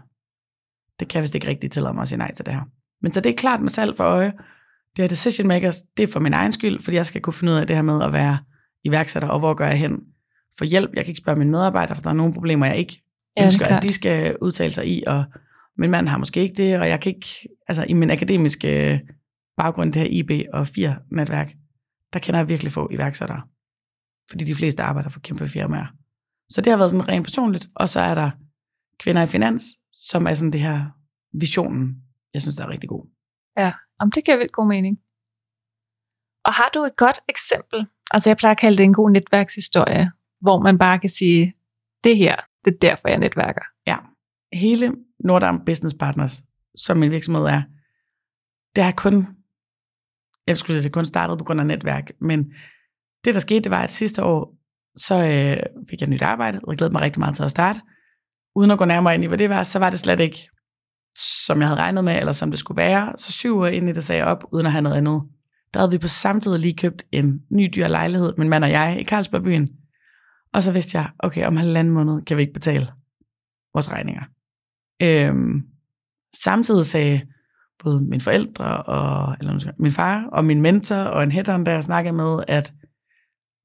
[0.99, 2.63] det kan jeg vist ikke rigtig tillade mig at sige nej til det her.
[3.03, 4.33] Men så det er klart med salg for øje.
[4.97, 7.53] Det her decision makers, det er for min egen skyld, fordi jeg skal kunne finde
[7.53, 8.39] ud af det her med at være
[8.85, 10.01] iværksætter, og hvor gør jeg hen
[10.59, 10.91] for hjælp.
[10.95, 13.03] Jeg kan ikke spørge mine medarbejdere, for der er nogle problemer, jeg ikke
[13.37, 15.25] ja, ønsker, at de skal udtale sig i, og
[15.79, 17.29] min mand har måske ikke det, og jeg kan ikke,
[17.69, 19.01] altså i min akademiske
[19.57, 21.55] baggrund, det her IB og 4-netværk,
[22.13, 23.43] der kender jeg virkelig få iværksættere.
[24.31, 25.87] Fordi de fleste arbejder for kæmpe firmaer.
[26.49, 27.69] Så det har været sådan rent personligt.
[27.77, 28.31] Og så er der
[28.99, 30.87] kvinder i finans, som er sådan det her
[31.33, 31.97] visionen,
[32.35, 33.07] jeg synes, der er rigtig god.
[33.59, 33.73] Ja,
[34.05, 34.95] om det giver vildt god mening.
[36.47, 37.87] Og har du et godt eksempel?
[38.11, 41.55] Altså jeg plejer at kalde det en god netværkshistorie, hvor man bare kan sige,
[42.05, 43.65] det her, det er derfor, jeg netværker.
[43.87, 43.97] Ja,
[44.53, 46.43] hele Nordam Business Partners,
[46.77, 47.63] som min virksomhed er,
[48.77, 49.27] det er kun,
[50.47, 52.39] jeg skulle sige, det kun startet på grund af netværk, men
[53.25, 54.57] det, der skete, det var, at sidste år,
[54.97, 57.81] så øh, fik jeg nyt arbejde, og jeg glædede mig rigtig meget til at starte.
[58.57, 60.51] uden at gå nærmere ind i, hvad det var, så var det slet ikke,
[61.47, 63.13] som jeg havde regnet med, eller som det skulle være.
[63.17, 65.23] Så syv uger ind i det sagde jeg op, uden at have noget andet.
[65.75, 68.71] Der havde vi på samme tid lige købt en ny dyr lejlighed, min mand og
[68.71, 69.69] jeg, i Carlsbergbyen.
[70.53, 72.87] Og så vidste jeg, okay, om halvanden måned kan vi ikke betale
[73.75, 74.23] vores regninger.
[75.03, 75.63] Øhm,
[76.43, 77.21] samtidig sagde
[77.85, 81.85] både mine forældre, og, eller min far og min mentor og en hætteren, der jeg
[81.85, 82.73] snakkede med, at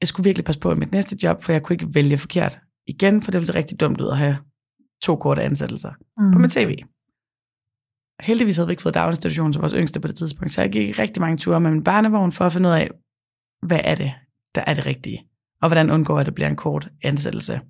[0.02, 2.60] jeg skulle virkelig passe på i mit næste job, for jeg kunne ikke vælge forkert
[2.88, 4.38] igen, for det ville se rigtig dumt ud at have
[5.04, 6.32] to korte ansættelser mm.
[6.32, 6.76] på mit CV.
[8.20, 11.00] Heldigvis havde vi ikke fået daginstitution til vores yngste på det tidspunkt, så jeg gik
[11.00, 12.90] rigtig mange ture med min barnevogn for at finde ud af,
[13.62, 14.14] hvad er det,
[14.56, 15.24] der er det rigtige,
[15.62, 17.62] og hvordan undgår jeg, at det bliver en kort ansættelse.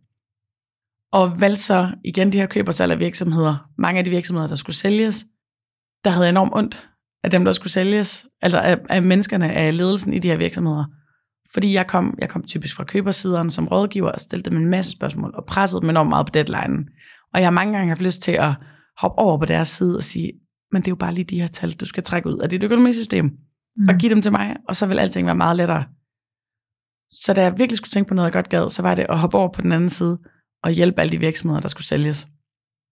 [1.12, 3.70] Og valgte så igen de her køb og salg af virksomheder.
[3.78, 5.26] Mange af de virksomheder, der skulle sælges,
[6.04, 6.90] der havde enormt ondt
[7.24, 10.86] af dem, der skulle sælges, altså af, af menneskerne, af ledelsen i de her virksomheder.
[11.54, 14.92] Fordi jeg kom, jeg kom typisk fra købersiden som rådgiver og stillede dem en masse
[14.92, 16.86] spørgsmål og pressede dem enormt meget på deadline.
[17.34, 18.52] Og jeg har mange gange haft lyst til at
[19.00, 20.34] hoppe over på deres side og sige,
[20.72, 22.64] men det er jo bare lige de her tal, du skal trække ud af dit
[22.64, 23.88] økonomisystem mm.
[23.90, 25.86] og give dem til mig, og så vil alting være meget lettere.
[27.10, 29.20] Så da jeg virkelig skulle tænke på noget, jeg godt gad, så var det at
[29.20, 30.20] hoppe over på den anden side
[30.64, 32.28] og hjælpe alle de virksomheder, der skulle sælges.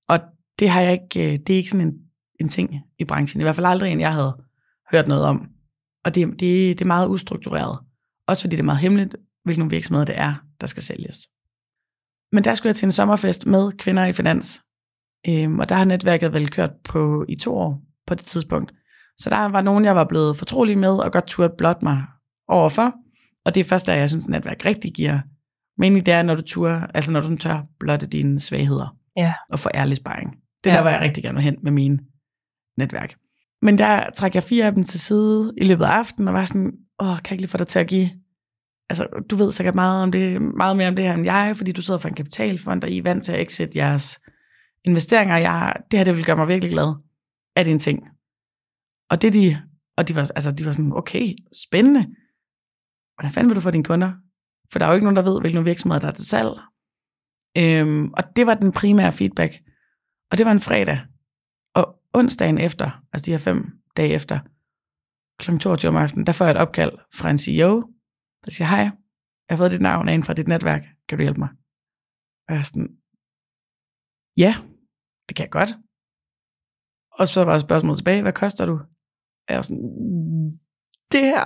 [0.10, 0.20] Og
[0.60, 1.94] det har jeg ikke, øh, det er ikke sådan en,
[2.40, 3.42] en ting i branchen.
[3.42, 4.44] I hvert fald aldrig en, jeg havde
[4.92, 5.50] hørt noget om.
[6.06, 7.80] Og det, det, det er meget ustruktureret.
[8.28, 11.30] Også fordi det er meget hemmeligt, hvilke virksomheder det er, der skal sælges.
[12.32, 14.62] Men der skulle jeg til en sommerfest med kvinder i finans.
[15.28, 18.74] Øhm, og der har netværket vel kørt på i to år på det tidspunkt.
[19.18, 22.04] Så der var nogen, jeg var blevet fortrolig med, og godt turde blot mig
[22.48, 22.94] overfor.
[23.46, 25.20] Og det er først, da jeg synes, at netværk rigtig giver
[25.78, 28.96] mening, det er, når du tør, altså når du tør blotte dine svagheder.
[29.18, 29.34] Ja.
[29.50, 30.32] Og få ærlig sparring.
[30.64, 30.76] Det ja.
[30.76, 32.00] der, hvor jeg rigtig gerne vil hen med min
[32.78, 33.16] netværk.
[33.62, 36.46] Men der trækker jeg fire af dem til side i løbet af aftenen, og var
[36.46, 38.10] sådan, åh, kan jeg ikke lige få dig til at give
[38.90, 41.72] altså, du ved sikkert meget, om det, meget mere om det her end jeg, fordi
[41.72, 44.20] du sidder for en kapitalfond, og I er vant til at exit jeres
[44.90, 45.38] investeringer.
[45.38, 46.96] Jeg, det her, det vil gøre mig virkelig glad.
[47.56, 48.08] Er det en ting?
[49.12, 49.58] Og det de,
[49.98, 51.26] og de var, altså, de var sådan, okay,
[51.66, 52.04] spændende.
[53.16, 54.12] Hvordan fanden vil du få dine kunder?
[54.72, 56.54] For der er jo ikke nogen, der ved, hvilke virksomheder, der er til salg.
[57.58, 59.54] Øhm, og det var den primære feedback.
[60.32, 61.00] Og det var en fredag.
[61.76, 63.58] Og onsdagen efter, altså de her fem
[63.98, 64.40] dage efter,
[65.40, 65.58] kl.
[65.58, 67.82] 22 om aftenen, der får jeg et opkald fra en CEO,
[68.46, 68.80] der siger, hej,
[69.46, 70.84] jeg har fået dit navn af fra dit netværk.
[71.08, 71.50] Kan du hjælpe mig?
[72.48, 72.98] Og jeg er sådan,
[74.38, 74.56] ja,
[75.30, 75.76] det kan jeg godt.
[77.12, 78.74] Og så var spørgsmålet tilbage, hvad koster du?
[78.74, 80.52] Og jeg var sådan, mm,
[81.12, 81.44] det her.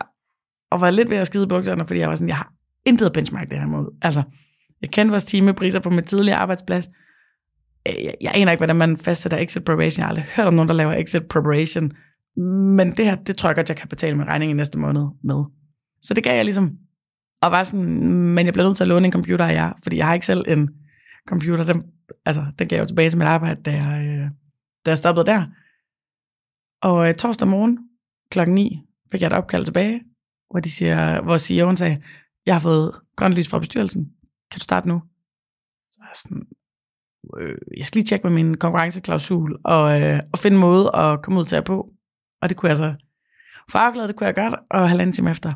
[0.72, 2.54] Og var lidt ved at skide bukserne, fordi jeg var sådan, jeg har
[2.86, 3.98] intet benchmark det her mod.
[4.02, 4.24] Altså,
[4.82, 6.89] jeg kendte vores timepriser på mit tidligere arbejdsplads.
[7.88, 10.00] Øh, jeg, jeg aner ikke, hvordan man fastsætter exit preparation.
[10.00, 11.91] Jeg har aldrig hørt om nogen, der laver exit preparation.
[12.78, 15.06] Men det her, det tror jeg godt, jeg kan betale min regning i næste måned
[15.24, 15.44] med.
[16.02, 16.72] Så det gav jeg ligesom,
[17.41, 17.86] og var sådan,
[18.36, 20.26] men jeg blev nødt til at låne en computer af jer, fordi jeg har ikke
[20.26, 20.70] selv en
[21.28, 21.63] computer.
[21.63, 21.84] Den,
[22.25, 24.29] altså, den gav jeg jo tilbage til mit arbejde, da jeg, øh,
[24.86, 25.45] da jeg stoppede der.
[26.81, 27.89] Og øh, torsdag morgen
[28.31, 28.81] klokken 9
[29.12, 30.03] fik jeg et opkald tilbage,
[30.49, 32.01] hvor, de siger, hvor CEO'en sagde,
[32.45, 34.03] jeg har fået grønt lys fra bestyrelsen.
[34.51, 35.01] Kan du starte nu?
[35.91, 36.47] Så jeg sådan,
[37.38, 41.21] øh, jeg skal lige tjekke med min konkurrenceklausul og, øh, og finde en måde at
[41.21, 41.93] komme ud til at på.
[42.41, 42.95] Og det kunne jeg så
[43.71, 45.53] få afklaret, det kunne jeg godt, og halvanden time efter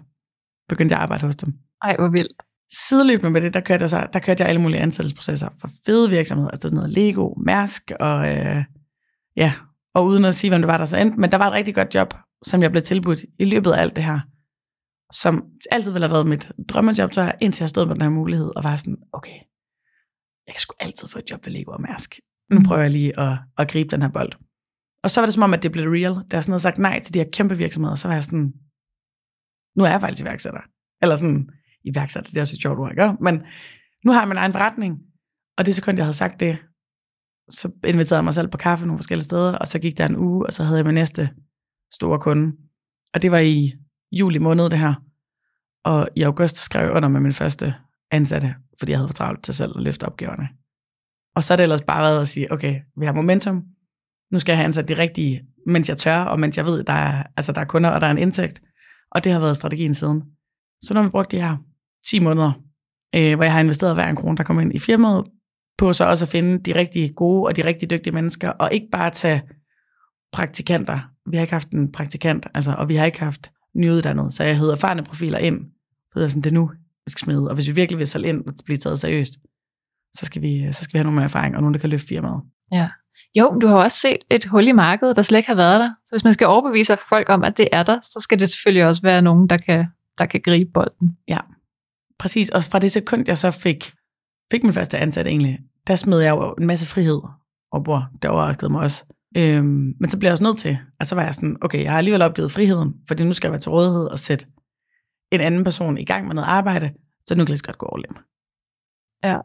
[0.70, 1.54] begyndte jeg at arbejde hos dem.
[1.82, 2.44] Ej, hvor vildt.
[2.72, 6.10] Sideløbende med det, der kørte jeg, så, der kørte jeg alle mulige ansættelsesprocesser for fede
[6.10, 8.64] virksomheder, altså noget Lego, Mærsk og øh,
[9.36, 9.54] ja,
[9.96, 11.20] og uden at sige, hvem det var, der så endte.
[11.20, 13.96] Men der var et rigtig godt job, som jeg blev tilbudt i løbet af alt
[13.96, 14.20] det her,
[15.14, 18.10] som altid ville have været mit drømmejob, så jeg, indtil jeg stod med den her
[18.10, 19.40] mulighed, og var sådan, okay,
[20.48, 22.20] jeg kan sgu altid få et job ved Lego og Mærsk.
[22.52, 22.66] Nu mm.
[22.66, 24.32] prøver jeg lige at, at gribe den her bold.
[25.04, 26.16] Og så var det som om, at det blev real.
[26.32, 28.54] Der er sådan noget sagt nej til de her kæmpe virksomheder, så var jeg sådan,
[29.78, 30.62] nu er jeg faktisk iværksætter.
[31.02, 31.50] Eller sådan,
[31.86, 33.24] iværksætter, det er også et sjovt ord, ikke?
[33.24, 33.42] Men
[34.06, 35.00] nu har jeg min egen forretning,
[35.58, 36.58] og det sekund, jeg havde sagt det,
[37.50, 40.16] så inviterede jeg mig selv på kaffe nogle forskellige steder, og så gik der en
[40.16, 41.30] uge, og så havde jeg min næste
[41.94, 42.58] store kunde.
[43.14, 43.74] Og det var i
[44.12, 44.94] juli måned, det her.
[45.84, 47.76] Og i august skrev jeg under med min første
[48.12, 50.48] ansatte, fordi jeg havde for travlt til selv at løfte opgaverne.
[51.36, 53.64] Og så er det ellers bare været at sige, okay, vi har momentum,
[54.32, 56.94] nu skal jeg have ansat de rigtige, mens jeg tør, og mens jeg ved, der
[56.94, 58.62] er, altså, der er kunder, og der er en indtægt.
[59.12, 60.24] Og det har været strategien siden.
[60.82, 61.58] Så nu har vi brugt de her
[62.08, 62.52] 10 måneder,
[63.16, 65.26] øh, hvor jeg har investeret hver en krone, der kommer ind i firmaet,
[65.78, 68.88] på så også at finde de rigtig gode og de rigtig dygtige mennesker, og ikke
[68.92, 69.42] bare tage
[70.32, 71.00] praktikanter.
[71.30, 74.58] Vi har ikke haft en praktikant, altså, og vi har ikke haft nyuddannede, så jeg
[74.58, 75.60] hedder erfarne profiler ind.
[76.12, 76.72] Så det er sådan, det er nu,
[77.06, 77.50] vi skal smide.
[77.50, 79.34] Og hvis vi virkelig vil sælge ind og blive taget seriøst,
[80.16, 82.08] så skal, vi, så skal vi have nogle mere erfaring, og nogen, der kan løfte
[82.08, 82.42] firmaet.
[82.72, 82.90] Ja.
[83.36, 85.90] Jo, du har også set et hul i markedet, der slet ikke har været der.
[86.06, 88.86] Så hvis man skal overbevise folk om, at det er der, så skal det selvfølgelig
[88.86, 89.86] også være nogen, der kan,
[90.18, 91.18] der kan gribe bolden.
[91.28, 91.38] Ja,
[92.20, 92.50] præcis.
[92.50, 93.94] Og fra det sekund, jeg så fik,
[94.52, 97.22] fik min første ansat egentlig, der smed jeg jo en masse frihed
[97.72, 98.06] over bord.
[98.22, 99.06] Det overraskede mig også.
[99.38, 101.92] Øhm, men så blev jeg også nødt til, at så var jeg sådan, okay, jeg
[101.92, 104.46] har alligevel opgivet friheden, fordi nu skal jeg være til rådighed og sætte
[105.32, 106.94] en anden person i gang med noget arbejde,
[107.26, 108.18] så nu kan jeg godt gå in.
[109.24, 109.38] Ja.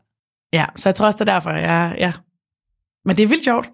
[0.53, 2.13] Ja, så jeg tror også, det er derfor, jeg, ja.
[3.05, 3.71] Men det er vildt sjovt.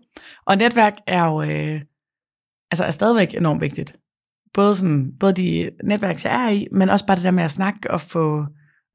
[0.46, 1.80] Og netværk er jo, øh,
[2.70, 3.96] altså er stadigvæk enormt vigtigt.
[4.54, 7.50] Både, sådan, både de netværk, jeg er i, men også bare det der med at
[7.50, 8.46] snakke og få,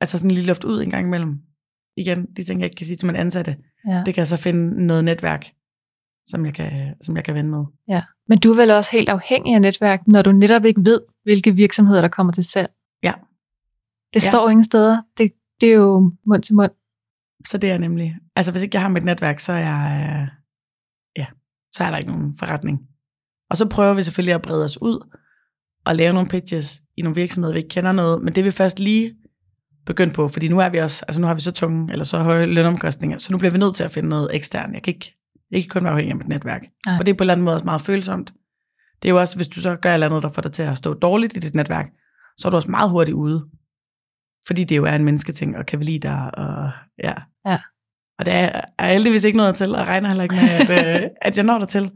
[0.01, 1.39] altså sådan lige luft ud en gang imellem.
[1.97, 4.03] Igen, de ting, jeg ikke kan sige til min ansatte, Ja.
[4.05, 5.45] det kan jeg så finde noget netværk,
[6.25, 7.63] som jeg kan, som jeg kan vende med.
[7.87, 8.03] ja.
[8.27, 11.55] Men du er vel også helt afhængig af netværk, når du netop ikke ved, hvilke
[11.55, 12.71] virksomheder, der kommer til salg.
[13.03, 13.13] Ja.
[14.13, 14.29] Det Ja.
[14.29, 15.01] står ingen steder.
[15.17, 16.71] Det, det er jo mund til mund.
[17.47, 20.27] Så det er nemlig, altså hvis ikke jeg har mit netværk, så er jeg,
[21.17, 21.25] ja,
[21.73, 22.79] så er der ikke nogen forretning.
[23.49, 25.07] Og så prøver vi selvfølgelig at brede os ud
[25.85, 28.51] og lave nogle pitches i nogle virksomheder, vi ikke kender noget, men det er vi
[28.51, 29.15] først lige
[29.85, 32.17] begyndt på, fordi nu er vi også, altså nu har vi så tunge eller så
[32.17, 34.73] høje lønomkostninger, så nu bliver vi nødt til at finde noget ekstern.
[34.73, 36.61] Jeg kan ikke, jeg kan ikke kun være afhængig af mit netværk.
[36.87, 36.95] Nej.
[36.99, 38.33] Og det er på en eller anden måde også meget følsomt.
[39.01, 40.63] Det er jo også, hvis du så gør et eller andet, der får dig til
[40.63, 41.89] at stå dårligt i dit netværk,
[42.37, 43.45] så er du også meget hurtigt ude.
[44.47, 46.71] Fordi det jo er en mennesketing, og kan vi lide dig, og
[47.03, 47.13] ja.
[47.45, 47.59] Ja.
[48.19, 51.09] Og det er, er heldigvis ikke noget til, og regner heller ikke med, at, øh,
[51.27, 51.91] at jeg når der til.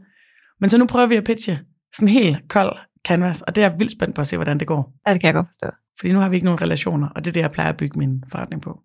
[0.60, 1.58] Men så nu prøver vi at pitche
[1.94, 2.76] sådan en helt kold
[3.08, 4.92] canvas, og det er jeg vildt spændt på at se, hvordan det går.
[5.06, 5.66] Ja, det kan jeg godt forstå.
[6.00, 7.98] Fordi nu har vi ikke nogen relationer, og det er det, jeg plejer at bygge
[7.98, 8.82] min forretning på.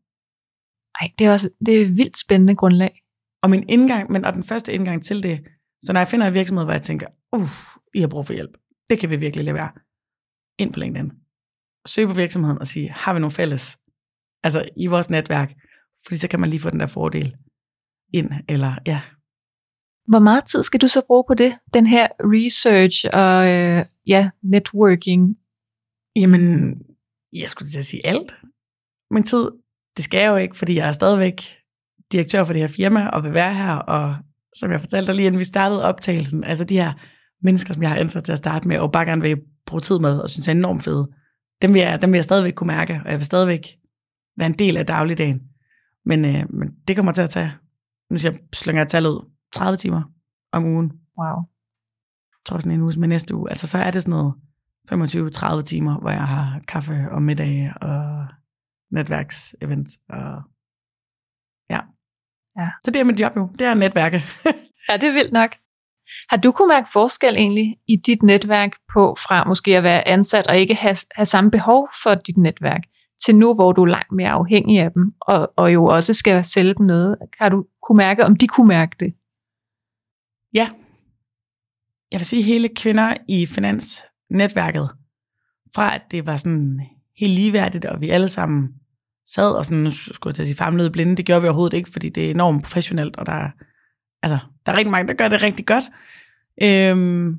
[1.01, 3.01] Ej, det er også det er et vildt spændende grundlag.
[3.43, 5.43] Og min indgang, men og den første indgang til det,
[5.83, 7.49] så når jeg finder en virksomhed, hvor jeg tænker, uh,
[7.93, 8.57] I har brug for hjælp,
[8.89, 9.71] det kan vi virkelig levere,
[10.59, 11.11] ind på LinkedIn.
[11.87, 13.77] Søg på virksomheden og sige, har vi nogle fælles,
[14.43, 15.53] altså i vores netværk,
[16.05, 17.35] fordi så kan man lige få den der fordel
[18.13, 19.01] ind, eller ja,
[20.07, 21.57] Hvor meget tid skal du så bruge på det?
[21.73, 25.37] Den her research og øh, ja, networking.
[26.15, 26.75] Jamen,
[27.33, 28.35] jeg skulle til at sige alt.
[29.11, 29.49] Min tid,
[29.97, 31.41] det skal jeg jo ikke, fordi jeg er stadigvæk
[32.11, 34.15] direktør for det her firma, og vil være her, og
[34.55, 36.93] som jeg fortalte dig lige, inden vi startede optagelsen, altså de her
[37.43, 39.99] mennesker, som jeg har ansat til at starte med, og bare gerne vil bruge tid
[39.99, 41.07] med, og synes er enormt fede,
[41.61, 43.67] dem vil, jeg, dem vil jeg stadigvæk kunne mærke, og jeg vil stadigvæk
[44.37, 45.41] være en del af dagligdagen.
[46.05, 47.53] Men, øh, men det kommer til at tage,
[48.09, 50.01] nu siger jeg, slynger jeg tallet ud, 30 timer
[50.51, 50.91] om ugen.
[51.17, 51.37] Wow.
[52.31, 53.49] Jeg tror sådan en uge med næste uge.
[53.49, 54.33] Altså så er det sådan noget
[54.91, 58.27] 25-30 timer, hvor jeg har kaffe og middag og
[58.91, 59.89] netværksevent.
[60.09, 60.41] Og
[61.69, 61.79] ja.
[62.59, 62.69] Ja.
[62.83, 63.49] Så det er mit job jo.
[63.59, 64.23] Det er netværke.
[64.89, 65.55] Ja, det er vildt nok.
[66.29, 70.47] Har du kunne mærke forskel egentlig i dit netværk på fra måske at være ansat
[70.47, 72.81] og ikke have, have samme behov for dit netværk,
[73.25, 76.43] til nu, hvor du er langt mere afhængig af dem, og, og jo også skal
[76.43, 77.17] sælge dem noget?
[77.39, 79.13] Har du kunne mærke, om de kunne mærke det?
[80.53, 80.69] ja.
[82.11, 83.45] Jeg vil sige hele kvinder i
[84.31, 84.89] netværket.
[85.75, 86.81] fra at det var sådan
[87.17, 88.69] helt ligeværdigt, og vi alle sammen
[89.25, 91.77] sad og sådan, nu skulle jeg til at sige famlede blinde, det gjorde vi overhovedet
[91.77, 93.49] ikke, fordi det er enormt professionelt, og der er,
[94.23, 95.83] altså, der er rigtig mange, der gør det rigtig godt.
[96.63, 97.37] Øhm,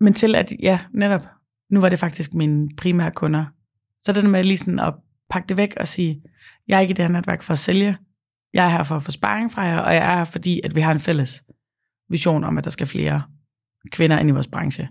[0.00, 1.22] men til at, ja, netop,
[1.70, 3.44] nu var det faktisk mine primære kunder.
[4.00, 4.94] Så det der med lige sådan at
[5.30, 6.22] pakke det væk og sige,
[6.68, 7.96] jeg er ikke i det her netværk for at sælge,
[8.54, 10.74] jeg er her for at få sparring fra jer, og jeg er her fordi, at
[10.74, 11.44] vi har en fælles
[12.08, 13.22] vision om, at der skal flere
[13.90, 14.88] kvinder ind i vores branche.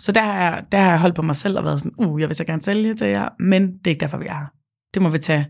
[0.00, 2.20] Så der har, jeg, der har jeg holdt på mig selv og været sådan, uh,
[2.20, 4.46] jeg vil så gerne sælge til jer, men det er ikke derfor, vi er her.
[4.94, 5.48] Det må vi tage.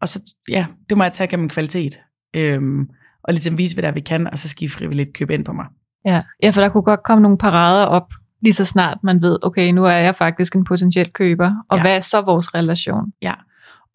[0.00, 2.00] Og så, ja, det må jeg tage gennem kvalitet.
[2.34, 2.88] Øhm,
[3.24, 5.52] og ligesom vise, hvad der vi kan, og så skal I frivilligt købe ind på
[5.52, 5.66] mig.
[6.04, 6.22] Ja.
[6.42, 9.70] ja, for der kunne godt komme nogle parader op, lige så snart man ved, okay,
[9.70, 11.76] nu er jeg faktisk en potentiel køber, og Ja.
[11.76, 11.82] ja.
[11.82, 13.12] hvad er så vores relation?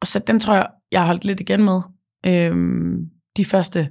[0.01, 1.81] Og så den tror jeg, jeg har holdt lidt igen med
[2.25, 2.97] øhm,
[3.37, 3.89] de første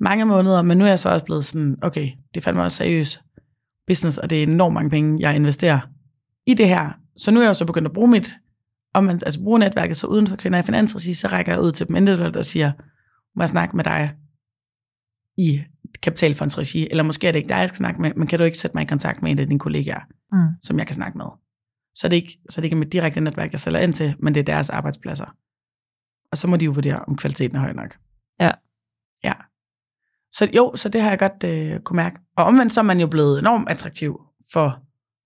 [0.00, 2.76] mange måneder, men nu er jeg så også blevet sådan, okay, det er fandme også
[2.76, 3.22] seriøs
[3.90, 5.80] business, og det er enormt mange penge, jeg investerer
[6.46, 6.90] i det her.
[7.16, 8.30] Så nu er jeg jo så begyndt at bruge mit,
[8.94, 11.72] om man, altså bruge netværket så uden for kvinder i finansregi, så rækker jeg ud
[11.72, 12.72] til dem individuelt og siger,
[13.36, 14.14] må jeg snakke med dig
[15.38, 15.62] i
[16.02, 18.58] kapitalfondsregi, eller måske er det ikke dig, jeg skal snakke med, men kan du ikke
[18.58, 20.00] sætte mig i kontakt med en af dine kollegaer,
[20.32, 20.48] Mm.
[20.62, 21.26] som jeg kan snakke med?
[21.94, 24.14] Så det er ikke, så det er ikke mit direkte netværk, jeg sælger ind til,
[24.18, 25.36] men det er deres arbejdspladser.
[26.32, 27.96] Og så må de jo vurdere, om kvaliteten er høj nok.
[28.40, 28.50] Ja.
[30.32, 32.18] Så jo, så det har jeg godt øh, kunne mærke.
[32.36, 34.20] Og omvendt så er man jo blevet enormt attraktiv
[34.52, 34.82] for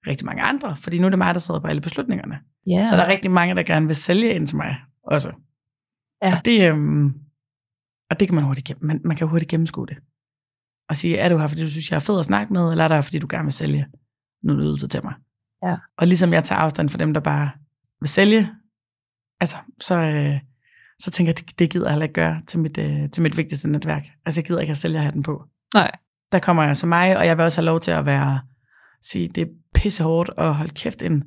[0.06, 2.38] rigtig mange andre, fordi nu er det mig, der sidder på alle beslutningerne.
[2.66, 2.84] Ja.
[2.84, 5.32] Så der er rigtig mange, der gerne vil sælge ind til mig også.
[6.22, 6.36] Ja.
[6.36, 7.14] Og det, øhm,
[8.10, 9.96] og det kan man hurtigt, man, man kan hurtigt gennemskue det.
[10.88, 12.84] Og sige, er du her, fordi du synes, jeg er fed at snakke med, eller
[12.84, 13.86] er du her, fordi du gerne vil sælge
[14.42, 15.14] nogle ydelser til mig?
[15.62, 15.76] Ja.
[15.98, 17.50] Og ligesom jeg tager afstand for dem, der bare
[18.00, 18.50] vil sælge,
[19.40, 20.40] altså, så, øh,
[20.98, 23.36] så tænker jeg, det, det gider jeg heller ikke gøre til mit, øh, til mit
[23.36, 24.06] vigtigste netværk.
[24.26, 25.44] Altså, jeg gider ikke have sælgerhatten på.
[25.74, 25.90] Nej.
[26.32, 28.40] Der kommer jeg som mig, og jeg vil også have lov til at være,
[29.02, 31.24] sige, det er pissehårdt, og hold kæft en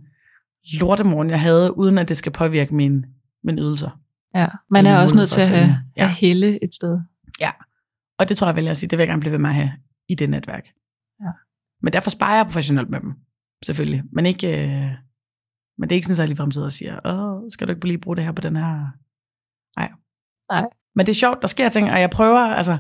[0.80, 3.04] lortemorgen, jeg havde, uden at det skal påvirke mine,
[3.44, 4.00] mine ydelser.
[4.36, 5.80] Ja, man er Min også nødt til at at have, sælge.
[5.98, 6.02] ja.
[6.02, 6.08] Ja.
[6.08, 7.00] have helle et sted.
[8.20, 9.56] Og det tror jeg vel, jeg sige, det vil jeg gerne blive ved med at
[9.56, 9.72] have
[10.10, 10.66] i det netværk.
[11.22, 11.32] Ja.
[11.82, 13.14] Men derfor sparer jeg professionelt med dem,
[13.66, 14.04] selvfølgelig.
[14.12, 14.92] Men ikke, øh,
[15.78, 17.88] men det er ikke sådan, at jeg ligefrem sidder og siger, åh, skal du ikke
[17.88, 18.88] lige bruge det her på den her?
[19.76, 19.92] Nej.
[20.52, 20.66] Nej.
[20.96, 22.78] Men det er sjovt, der sker ting, og jeg prøver altså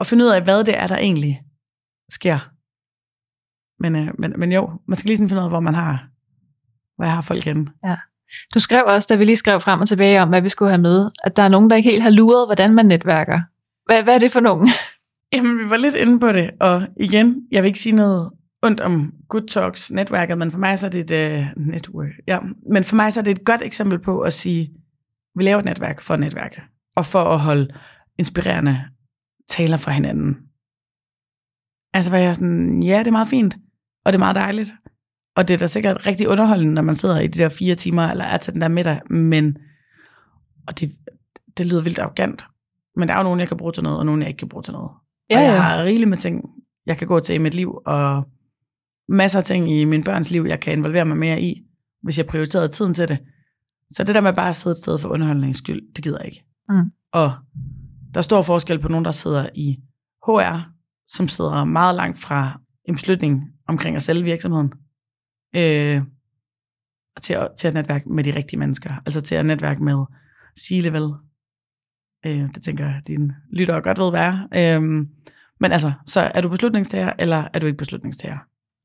[0.00, 1.42] at finde ud af, hvad det er, der egentlig
[2.10, 2.38] sker.
[3.82, 6.08] Men, øh, men, men jo, man skal lige sådan finde ud af, hvor man har,
[6.96, 7.66] hvor jeg har folk henne.
[8.54, 10.82] Du skrev også, da vi lige skrev frem og tilbage om, hvad vi skulle have
[10.82, 13.40] med, at der er nogen, der ikke helt har luret, hvordan man netværker.
[13.86, 14.70] Hvad, hvad er det for nogen?
[15.34, 18.30] Jamen, vi var lidt inde på det, og igen, jeg vil ikke sige noget
[18.62, 22.10] ondt om Good Talks netværket, men for mig så er det et uh, network.
[22.26, 22.38] Ja,
[22.72, 24.70] men for mig så er det et godt eksempel på at sige,
[25.36, 26.62] vi laver et netværk for at netværke,
[26.96, 27.74] og for at holde
[28.18, 28.84] inspirerende
[29.48, 30.36] taler fra hinanden.
[31.94, 33.56] Altså, hvor jeg sådan, ja, det er meget fint,
[34.04, 34.72] og det er meget dejligt,
[35.36, 38.08] og det er da sikkert rigtig underholdende, når man sidder i de der fire timer,
[38.08, 39.56] eller er til den der middag, men,
[40.66, 40.92] og det,
[41.58, 42.44] det lyder vildt arrogant,
[42.96, 44.48] men der er jo nogen, jeg kan bruge til noget, og nogen, jeg ikke kan
[44.48, 44.90] bruge til noget.
[45.30, 45.58] Ja, og jeg ja.
[45.60, 46.44] har rigeligt med ting,
[46.86, 48.24] jeg kan gå til i mit liv, og
[49.08, 51.62] masser af ting i min børns liv, jeg kan involvere mig mere i,
[52.02, 53.18] hvis jeg prioriterer tiden til det.
[53.90, 56.26] Så det der med bare at sidde et sted for underholdningens skyld, det gider jeg
[56.26, 56.44] ikke.
[56.68, 56.92] Mm.
[57.12, 57.32] Og
[58.14, 59.80] der er stor forskel på nogen, der sidder i
[60.26, 60.72] HR,
[61.06, 64.72] som sidder meget langt fra en beslutning omkring at sælge virksomheden,
[65.56, 66.02] øh,
[67.22, 68.94] til, at, til at netværke med de rigtige mennesker.
[69.06, 70.04] Altså til at netværke med
[70.60, 71.12] C-level.
[72.26, 74.20] Øh, det tænker jeg, dine lyttere godt ved, hvad
[74.52, 74.78] er.
[74.78, 74.82] Øh,
[75.60, 78.38] men altså, så er du beslutningstager, eller er du ikke beslutningstager?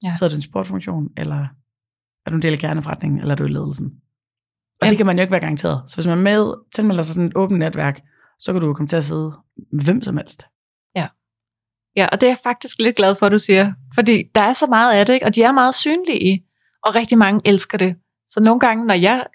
[0.04, 0.12] Ja.
[0.18, 1.48] Sidder du i en sportfunktion, eller
[2.26, 4.02] er du en del af kerneforretningen, eller er du i ledelsen?
[4.82, 4.90] Og Ja.
[4.90, 5.84] det kan man jo ikke være garanteret.
[5.88, 8.02] Så hvis man med, tilmelder sig sådan et åbent netværk,
[8.40, 9.34] så kan du jo komme til at sidde
[9.84, 10.46] hvem som helst.
[11.98, 13.74] Ja, og det er jeg faktisk lidt glad for, at du siger.
[13.94, 15.26] Fordi der er så meget af det, ikke?
[15.26, 16.46] og de er meget synlige,
[16.84, 17.96] og rigtig mange elsker det.
[18.28, 19.26] Så nogle gange, når jeg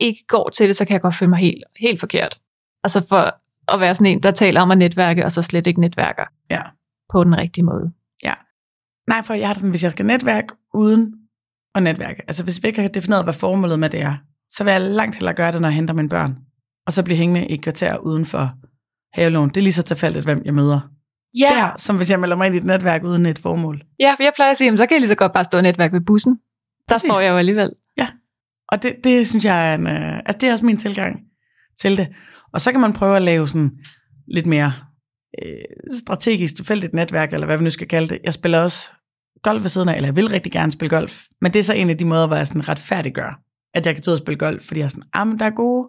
[0.00, 2.40] ikke går til det, så kan jeg godt føle mig helt, helt forkert.
[2.84, 3.34] Altså for
[3.74, 6.62] at være sådan en, der taler om at netværke, og så slet ikke netværker Ja.
[7.12, 7.92] på den rigtige måde.
[9.08, 11.14] Nej, for jeg har det sådan, hvis jeg skal netværke uden
[11.74, 14.16] at netværke, altså hvis vi ikke har defineret, hvad formålet med det er,
[14.50, 16.36] så vil jeg langt hellere gøre det, når jeg henter mine børn,
[16.86, 18.52] og så blive hængende i et kvarter uden for
[19.12, 19.48] havelån.
[19.48, 20.80] Det er lige så tilfældigt, hvem jeg møder.
[21.38, 23.82] Ja, Der, som hvis jeg melder mig ind i et netværk uden et formål.
[24.00, 25.62] ja for jeg plejer at sige, så kan jeg lige så godt bare stå og
[25.62, 26.32] netværke ved bussen.
[26.88, 27.10] Der Præcis.
[27.10, 27.72] står jeg jo alligevel.
[28.70, 31.20] Og det, det synes jeg er en, øh, altså det er også min tilgang
[31.80, 32.08] til det.
[32.52, 33.70] Og så kan man prøve at lave sådan
[34.28, 34.72] lidt mere
[35.42, 38.18] øh, strategisk tilfældigt netværk, eller hvad vi nu skal kalde det.
[38.24, 38.90] Jeg spiller også
[39.42, 41.22] golf ved siden af, eller jeg vil rigtig gerne spille golf.
[41.40, 43.40] Men det er så en af de måder, hvor jeg sådan retfærdiggør,
[43.74, 45.44] at jeg kan tage ud og spille golf, fordi jeg er sådan, ah, men der
[45.44, 45.88] er gode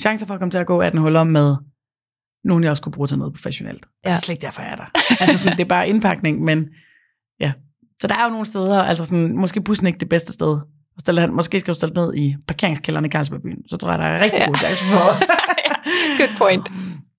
[0.00, 1.56] chancer for at komme til at gå 18 huller med
[2.44, 3.86] nogen, jeg også kunne bruge til noget professionelt.
[4.04, 4.08] Ja.
[4.10, 4.84] Det er slet ikke derfor, jeg er der.
[5.20, 6.68] altså sådan, det er bare indpakning, men
[7.40, 7.52] ja.
[8.00, 10.48] Så der er jo nogle steder, altså sådan, måske bussen ikke det bedste sted.
[10.94, 13.68] Og stille, måske skal du stille ned i parkeringskælderen i Carlsbergbyen.
[13.68, 14.54] Så tror jeg, der er rigtig Ja.
[14.54, 15.24] chancer for.
[16.18, 16.68] Good point.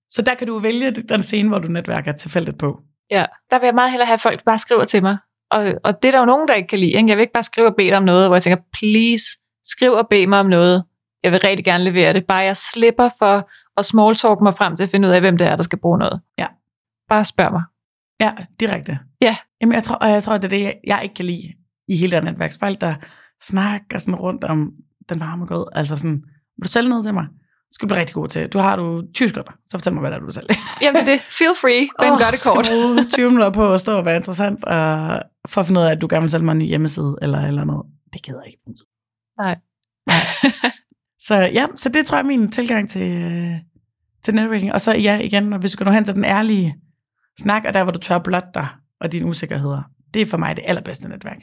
[0.08, 2.80] Så der kan du vælge den scene, hvor du netværker tilfældigt på.
[3.10, 5.16] Ja, der vil jeg meget hellere have, at folk bare skriver til mig.
[5.50, 6.90] Og, og det er der jo nogen, der ikke kan lide.
[6.92, 7.08] Ikke?
[7.08, 9.24] Jeg vil ikke bare skrive og bede om noget, hvor jeg tænker, please,
[9.64, 10.84] skriv og bed mig om noget.
[11.22, 12.24] Jeg vil rigtig gerne levere det.
[12.26, 15.46] Bare jeg slipper for at smalltalk mig frem til at finde ud af, hvem det
[15.46, 16.20] er, der skal bruge noget.
[16.38, 16.46] Ja.
[17.08, 17.62] Bare spørg mig.
[18.20, 18.98] Ja, direkte.
[19.20, 19.36] Ja.
[19.60, 21.52] Jamen, jeg tror, og jeg tror, det er det, jeg- ikke kan lide
[21.88, 22.52] i hele det netværk.
[22.60, 22.94] Folk, der
[23.42, 24.70] snakker sådan rundt om
[25.08, 25.66] den varme grød.
[25.72, 26.22] Altså sådan,
[26.56, 27.24] vil du sælge noget til mig?
[27.70, 28.48] Så skal du blive rigtig god til.
[28.48, 30.48] Du har du 20 sekunder, så fortæl mig, hvad der er, du vil sælge.
[30.82, 31.20] Jamen det det.
[31.20, 32.66] Feel free, men oh, gør det kort.
[32.66, 35.80] Skal du bruge 20 minutter på at stå og være interessant, og for at finde
[35.80, 37.86] ud af, at du gerne vil sælge mig en ny hjemmeside, eller, eller noget.
[38.12, 38.62] Det gider jeg ikke.
[39.38, 39.58] Nej.
[41.26, 43.56] Så ja, så det tror jeg er min tilgang til, øh,
[44.24, 44.72] til networking.
[44.72, 46.76] Og så ja, igen, og hvis du skal nå hen til den ærlige
[47.38, 48.68] snak, og der, hvor du tør blotte dig
[49.00, 49.82] og dine usikkerheder,
[50.14, 51.42] det er for mig det allerbedste netværk.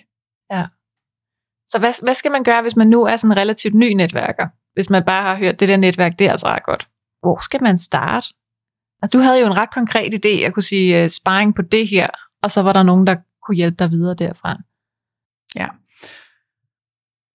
[1.68, 4.48] Så hvad, hvad skal man gøre, hvis man nu er sådan en relativt ny netværker?
[4.74, 6.88] Hvis man bare har hørt, det der netværk, det er altså ret godt.
[7.22, 8.28] Hvor skal man starte?
[9.02, 11.88] Og du havde jo en ret konkret idé, at kunne sige uh, sparring på det
[11.88, 12.08] her,
[12.44, 14.58] og så var der nogen, der kunne hjælpe dig videre derfra.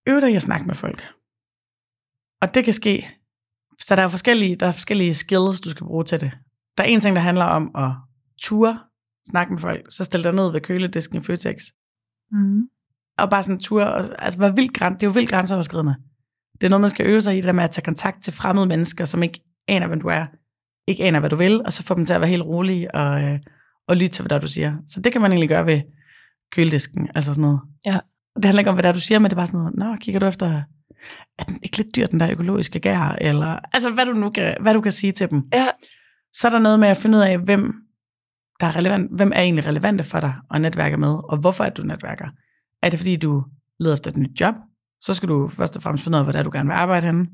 [0.07, 1.03] Øv dig i at snakke med folk.
[2.43, 3.09] Og det kan ske,
[3.79, 6.33] så der er forskellige, der er forskellige skills, du skal bruge til det.
[6.77, 7.91] Der er en ting, der handler om at
[8.43, 8.79] ture,
[9.31, 11.63] snakke med folk, så stil dig ned ved køledisken i Føtex,
[12.31, 12.63] Mm.
[13.19, 15.95] og bare sådan tur, og, altså hvor vildt, det er jo vildt grænseoverskridende.
[16.53, 18.33] Det er noget, man skal øve sig i, det der med at tage kontakt til
[18.33, 20.27] fremmede mennesker, som ikke aner, hvem du er,
[20.87, 23.23] ikke aner, hvad du vil, og så få dem til at være helt rolige og,
[23.23, 23.41] øh,
[23.89, 24.77] og lytte til, hvad der er, du siger.
[24.87, 25.81] Så det kan man egentlig gøre ved
[26.53, 27.61] køledisken, altså sådan noget.
[27.87, 27.99] Ja.
[28.37, 29.61] Og det handler ikke om, hvad der er, du siger, men det er bare sådan
[29.61, 30.63] noget, nå, kigger du efter,
[31.39, 34.57] er den ikke lidt dyr, den der økologiske gær, eller altså hvad du nu kan,
[34.61, 35.43] hvad du kan sige til dem.
[35.53, 35.69] Ja.
[36.33, 37.75] Så er der noget med at finde ud af, hvem
[38.61, 41.71] der er relevant, hvem er egentlig relevante for dig at netværke med, og hvorfor er
[41.71, 42.27] du netværker.
[42.83, 43.45] Er det fordi, du
[43.81, 44.55] leder efter et nyt job?
[45.01, 46.75] Så skal du først og fremmest finde ud af, hvor det er, du gerne vil
[46.75, 47.27] arbejde henne.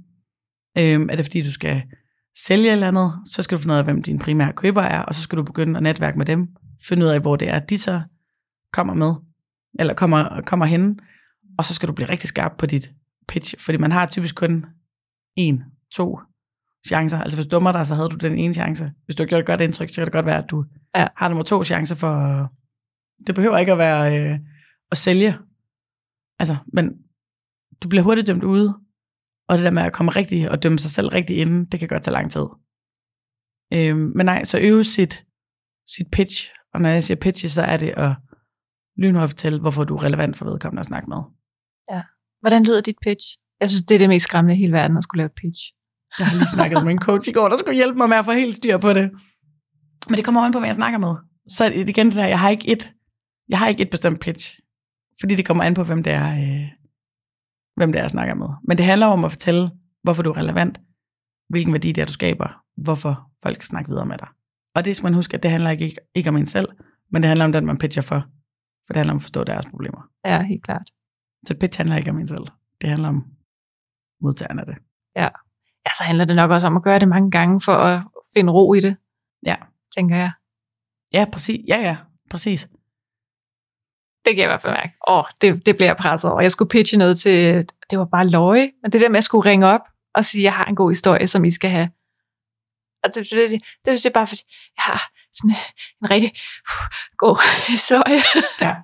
[0.79, 1.83] Øhm, er det fordi, du skal
[2.47, 5.03] sælge et eller andet, så skal du finde ud af, hvem din primære køber er,
[5.03, 6.49] og så skal du begynde at netværke med dem,
[6.89, 8.01] finde ud af, hvor det er, de så
[8.73, 9.15] kommer med,
[9.79, 11.01] eller kommer, kommer hen,
[11.59, 12.91] og så skal du blive rigtig skarp på dit
[13.29, 14.67] pitch, fordi man har typisk kun
[15.37, 16.19] en, to
[16.87, 17.19] chancer.
[17.21, 18.93] Altså hvis du dummer dig, så havde du den ene chance.
[19.05, 20.65] Hvis du har gjort et godt indtryk, så kan det godt være, at du
[20.95, 21.09] Ja.
[21.17, 22.49] har nummer to chancer for...
[23.27, 24.39] Det behøver ikke at være øh,
[24.91, 25.39] at sælge.
[26.39, 26.93] Altså, men
[27.83, 28.79] du bliver hurtigt dømt ude,
[29.49, 31.89] og det der med at komme rigtig og dømme sig selv rigtig inden, det kan
[31.89, 32.47] godt tage lang tid.
[33.73, 35.27] Øhm, men nej, så øve sit,
[35.87, 38.13] sit pitch, og når jeg siger pitch, så er det at
[38.97, 41.19] lynhurtigt fortælle, hvorfor du er relevant for vedkommende at snakke med.
[42.41, 43.27] Hvordan lyder dit pitch?
[43.61, 45.63] Jeg synes, det er det mest skræmmende i hele verden, at skulle lave et pitch.
[46.19, 48.25] Jeg har lige snakket med en coach i går, der skulle hjælpe mig med at
[48.25, 49.11] få helt styr på det.
[50.09, 51.15] Men det kommer an på, hvad jeg snakker med.
[51.49, 52.93] Så igen det der, jeg har ikke et,
[53.49, 54.59] jeg har ikke et bestemt pitch.
[55.21, 56.69] Fordi det kommer an på, hvem det er, øh,
[57.77, 58.49] hvem det er, jeg snakker med.
[58.69, 59.71] Men det handler om at fortælle,
[60.03, 60.81] hvorfor du er relevant,
[61.49, 64.29] hvilken værdi det er, du skaber, hvorfor folk skal snakke videre med dig.
[64.75, 66.69] Og det skal man huske, at det handler ikke, ikke om en selv,
[67.11, 68.27] men det handler om den, man pitcher for.
[68.87, 70.09] For det handler om at forstå deres problemer.
[70.25, 70.91] Ja, helt klart.
[71.47, 72.47] Så pitch handler ikke om en selv.
[72.81, 73.25] Det handler om
[74.21, 74.77] modtageren af det.
[75.17, 75.29] Ja,
[75.99, 78.03] så handler det nok også om at gøre det mange gange, for at
[78.35, 78.97] finde ro i det.
[79.47, 79.57] Ja.
[79.95, 80.33] Tænker jeg.
[81.13, 81.61] Ja, præcis.
[81.69, 81.97] Ja, ja,
[82.31, 82.69] præcis.
[84.25, 84.95] Det kan jeg i hvert fald mærke.
[85.11, 86.41] Åh, det, det bliver jeg presset over.
[86.41, 89.51] Jeg skulle pitche noget til, det var bare løje, men det der med at skulle
[89.51, 89.81] ringe op
[90.15, 91.91] og sige, jeg har en god historie, som I skal have.
[93.05, 94.43] Og det, det, det, det, det er bare fordi,
[94.77, 95.03] jeg har
[95.33, 95.57] sådan
[96.03, 96.33] en rigtig
[96.71, 97.37] uh, god
[97.73, 98.23] historie.
[98.61, 98.75] Ja.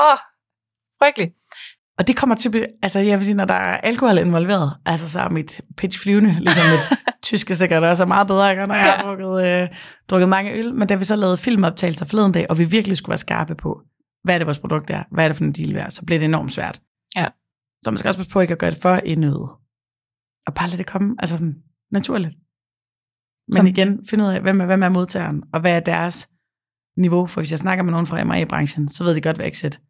[0.00, 0.18] Åh,
[1.02, 1.34] frygteligt.
[1.98, 5.20] Og det kommer typisk, altså jeg vil sige, når der er alkohol involveret, altså så
[5.20, 6.98] er mit pitch flyvende, ligesom mit
[7.28, 9.68] tyske sikkert også er meget bedre, når jeg har drukket, øh,
[10.08, 10.74] drukket mange øl.
[10.74, 13.80] Men da vi så lavede filmoptagelser forleden dag, og vi virkelig skulle være skarpe på,
[14.24, 16.18] hvad er det vores produkt er, hvad er det for en deal værd, så bliver
[16.18, 16.80] det enormt svært.
[17.16, 17.26] Ja.
[17.84, 19.50] Så man skal også passe på ikke at gøre det for indøvet.
[20.46, 21.56] Og bare lade det komme, altså sådan
[21.90, 22.34] naturligt.
[23.48, 26.28] Men Som- igen, finde ud af, hvem er, hvem er modtageren, og hvad er deres
[26.96, 27.26] niveau.
[27.26, 29.80] For hvis jeg snakker med nogen fra M&A-branchen, så ved de godt, hvad exit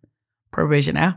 [0.52, 1.12] probation er.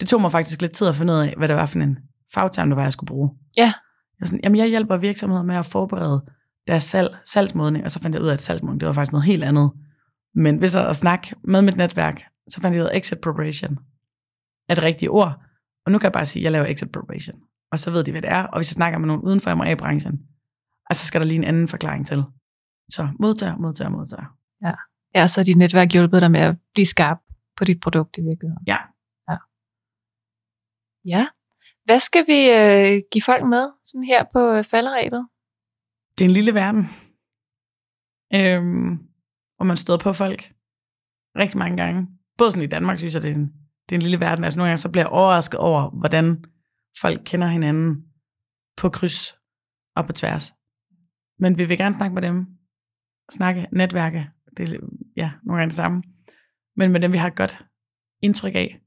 [0.00, 1.98] Det tog mig faktisk lidt tid at finde ud af, hvad det var for en
[2.34, 3.30] fagterm, det var, jeg skulle bruge.
[3.56, 3.62] Ja.
[3.62, 6.24] Jeg, var sådan, jamen, jeg hjælper virksomheder med at forberede
[6.68, 9.26] deres salg, salgsmodning, og så fandt jeg ud af, at salgsmodning, det var faktisk noget
[9.26, 9.70] helt andet.
[10.34, 13.78] Men hvis jeg at snakke med mit netværk, så fandt jeg ud af, exit preparation
[14.68, 15.40] er det rigtige ord.
[15.86, 17.36] Og nu kan jeg bare sige, at jeg laver exit preparation.
[17.72, 18.42] Og så ved de, hvad det er.
[18.42, 20.20] Og hvis jeg snakker med nogen uden for M&A-branchen,
[20.90, 22.24] altså så skal der lige en anden forklaring til.
[22.90, 24.36] Så modtager, modtager, modtager.
[25.16, 27.18] Ja, så har dit netværk hjulpet dig med at blive skarp
[27.56, 28.66] på dit produkt i virkeligheden.
[28.66, 28.78] Ja.
[29.30, 29.36] Ja.
[31.04, 31.26] Ja.
[31.84, 35.28] Hvad skal vi øh, give folk med sådan her på øh, falderæbet?
[36.18, 36.82] Det er en lille verden.
[38.34, 39.08] Øhm,
[39.58, 40.54] og man støder på folk
[41.36, 42.08] rigtig mange gange.
[42.38, 43.52] Både sådan i Danmark, synes jeg, det er en,
[43.88, 44.44] det er en lille verden.
[44.44, 46.44] Altså nogle gange så bliver jeg overrasket over, hvordan
[47.00, 48.04] folk kender hinanden
[48.76, 49.36] på kryds
[49.96, 50.54] og på tværs.
[51.38, 52.46] Men vi vil gerne snakke med dem.
[53.30, 54.30] Snakke, netværke.
[54.56, 54.78] Det er
[55.16, 56.02] ja, nogle gange det samme.
[56.76, 57.64] Men med dem, vi har et godt
[58.22, 58.80] indtryk af.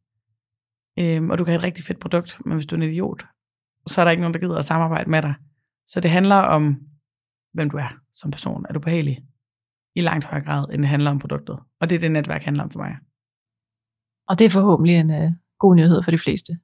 [0.99, 3.25] Øhm, og du kan have et rigtig fedt produkt, men hvis du er en idiot,
[3.87, 5.33] så er der ikke nogen, der gider at samarbejde med dig.
[5.85, 6.79] Så det handler om,
[7.53, 8.65] hvem du er som person.
[8.69, 9.25] Er du behagelig?
[9.95, 11.59] I langt højere grad, end det handler om produktet.
[11.79, 12.97] Og det er det, netværk handler om for mig.
[14.27, 16.59] Og det er forhåbentlig en øh, god nyhed for de fleste.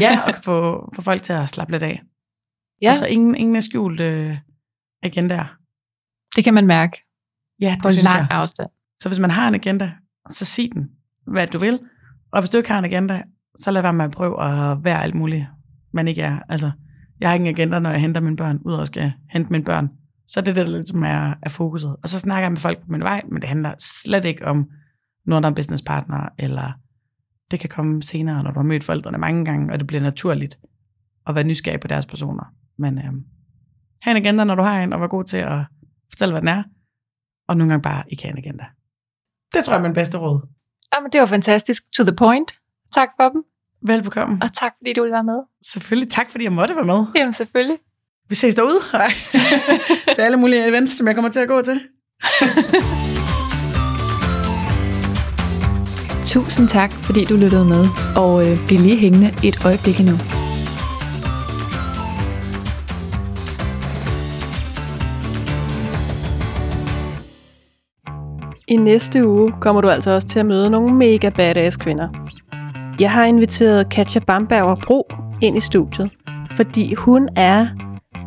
[0.00, 2.02] Ja, og kan få, få folk til at slappe lidt af.
[2.82, 4.38] Ja, Altså ingen, ingen er skjult øh,
[5.04, 5.56] agendaer.
[6.36, 7.00] det kan man mærke
[7.60, 8.28] Ja, på det synes lang jeg.
[8.30, 8.68] afstand.
[8.98, 9.92] Så hvis man har en agenda,
[10.30, 10.90] så sig den,
[11.26, 11.80] hvad du vil.
[12.32, 13.22] Og hvis du ikke har en agenda,
[13.56, 15.46] så lad være med at prøve at være alt muligt,
[15.92, 16.38] man ikke er.
[16.48, 16.70] Altså,
[17.20, 19.64] jeg har ikke en agenda, når jeg henter mine børn, udover at skal hente mine
[19.64, 19.88] børn.
[20.28, 21.96] Så er det det, der lidt som er, er fokuset.
[22.02, 24.70] Og så snakker jeg med folk på min vej, men det handler slet ikke om
[25.26, 26.72] når der er business partner, eller
[27.50, 30.58] det kan komme senere, når du har mødt forældrene mange gange, og det bliver naturligt
[31.26, 32.44] at være nysgerrig på deres personer.
[32.78, 33.24] Men øhm,
[34.04, 35.58] have en agenda, når du har en, og være god til at
[36.12, 36.62] fortælle, hvad den er,
[37.48, 38.64] og nogle gange bare ikke have en agenda.
[39.54, 40.40] Det tror jeg er min bedste råd.
[40.94, 41.82] Jamen, det var fantastisk.
[41.96, 42.52] To the point.
[42.94, 43.42] Tak for dem,
[43.82, 44.38] Velbekomme.
[44.42, 45.40] og tak fordi du ville være med.
[45.62, 47.04] Selvfølgelig tak, fordi jeg måtte være med.
[47.16, 47.78] Jamen, selvfølgelig.
[48.28, 48.78] Vi ses derude.
[50.14, 51.80] Til alle mulige events, som jeg kommer til at gå til.
[56.24, 57.86] Tusind tak, fordi du lyttede med,
[58.16, 60.43] og øh, bliv lige hængende et øjeblik endnu.
[68.74, 72.08] I næste uge kommer du altså også til at møde nogle mega badass kvinder.
[73.00, 75.08] Jeg har inviteret Katja Bamberger Bro
[75.42, 76.10] ind i studiet,
[76.56, 77.66] fordi hun er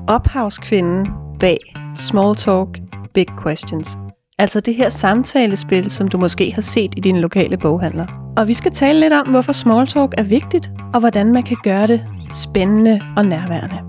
[0.07, 1.07] ophavskvinden
[1.39, 1.57] bag
[1.95, 2.79] Small Talk
[3.13, 3.97] Big Questions.
[4.39, 8.05] Altså det her samtalespil, som du måske har set i dine lokale boghandler.
[8.37, 11.57] Og vi skal tale lidt om, hvorfor small talk er vigtigt, og hvordan man kan
[11.63, 13.86] gøre det spændende og nærværende.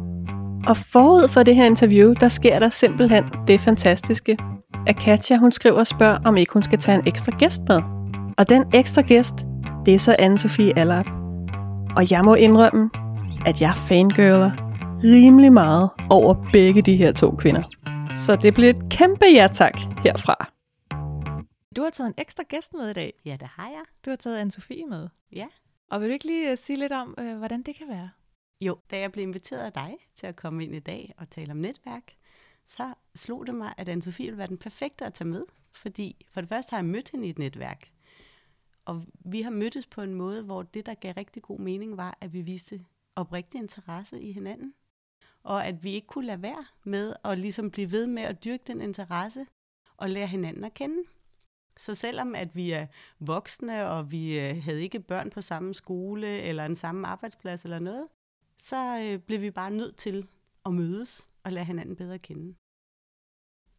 [0.69, 4.39] Og forud for det her interview, der sker der simpelthen det fantastiske,
[4.87, 7.81] at Katja hun skriver og spørger, om ikke hun skal tage en ekstra gæst med.
[8.39, 9.35] Og den ekstra gæst,
[9.87, 11.07] det er så Anne-Sophie Allard.
[11.97, 12.91] Og jeg må indrømme,
[13.47, 14.51] at jeg fangirler
[15.05, 17.63] rimelig meget over begge de her to kvinder.
[18.15, 20.51] Så det bliver et kæmpe ja tak herfra.
[21.77, 23.13] Du har taget en ekstra gæst med i dag.
[23.25, 23.83] Ja, det har jeg.
[24.05, 25.09] Du har taget Anne-Sophie med.
[25.33, 25.47] Ja.
[25.91, 28.09] Og vil du ikke lige uh, sige lidt om, uh, hvordan det kan være?
[28.61, 31.51] Jo, da jeg blev inviteret af dig til at komme ind i dag og tale
[31.51, 32.17] om netværk,
[32.67, 35.45] så slog det mig, at Anne-Sophie ville være den perfekte at tage med.
[35.73, 37.93] Fordi for det første har jeg mødt hende i et netværk.
[38.85, 42.19] Og vi har mødtes på en måde, hvor det, der gav rigtig god mening, var,
[42.21, 42.85] at vi viste
[43.17, 44.75] oprigtig interesse i hinanden.
[45.43, 48.65] Og at vi ikke kunne lade være med at ligesom blive ved med at dyrke
[48.67, 49.47] den interesse
[49.97, 51.03] og lære hinanden at kende.
[51.77, 52.87] Så selvom at vi er
[53.21, 57.79] voksne, og vi øh, havde ikke børn på samme skole, eller en samme arbejdsplads eller
[57.79, 58.09] noget,
[58.59, 60.27] så øh, blev vi bare nødt til
[60.67, 62.55] at mødes og lære hinanden bedre at kende.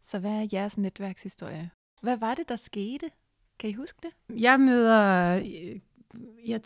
[0.01, 1.71] Så hvad er jeres netværkshistorie?
[2.01, 3.09] Hvad var det, der skete?
[3.59, 4.41] Kan I huske det?
[4.41, 5.80] Jeg møder, øh,
[6.47, 6.61] jeg,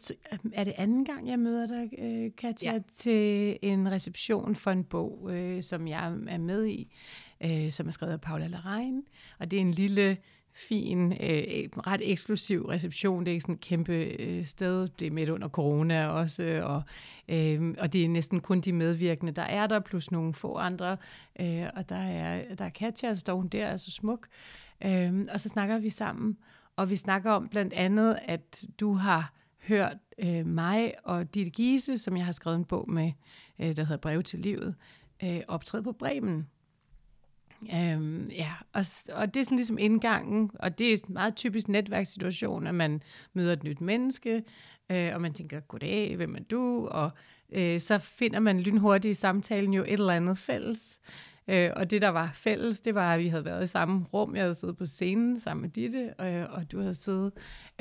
[0.54, 2.80] er det anden gang, jeg møder dig, øh, Katja, ja.
[2.96, 6.94] til en reception for en bog, øh, som jeg er med i,
[7.42, 9.08] øh, som er skrevet af Paula Larein.
[9.40, 10.18] Og det er en lille,
[10.54, 13.20] fin, øh, ret eksklusiv reception.
[13.20, 14.88] Det er ikke sådan et kæmpe øh, sted.
[14.88, 16.84] Det er midt under corona også, og,
[17.36, 20.98] øh, og det er næsten kun de medvirkende, der er der, plus nogle få andre.
[21.40, 24.28] Øh, og der er, der er Katja, og så står hun der, er så smuk.
[24.86, 26.38] Øh, og så snakker vi sammen,
[26.76, 29.34] og vi snakker om blandt andet, at du har
[29.68, 33.12] hørt øh, mig og Ditte Giese, som jeg har skrevet en bog med,
[33.60, 34.76] øh, der hedder Brev til livet,
[35.24, 36.48] øh, optræde på Bremen.
[37.76, 41.68] Øhm, ja, og, og det er sådan ligesom indgangen, og det er en meget typisk
[41.68, 43.02] netværkssituation, at man
[43.34, 44.44] møder et nyt menneske,
[44.92, 46.88] øh, og man tænker, goddag, hvem er du?
[46.88, 47.12] Og
[47.52, 51.00] øh, så finder man lynhurtigt i samtalen jo et eller andet fælles.
[51.48, 54.36] Øh, og det, der var fælles, det var, at vi havde været i samme rum.
[54.36, 57.32] Jeg havde siddet på scenen sammen med Ditte, øh, og du havde siddet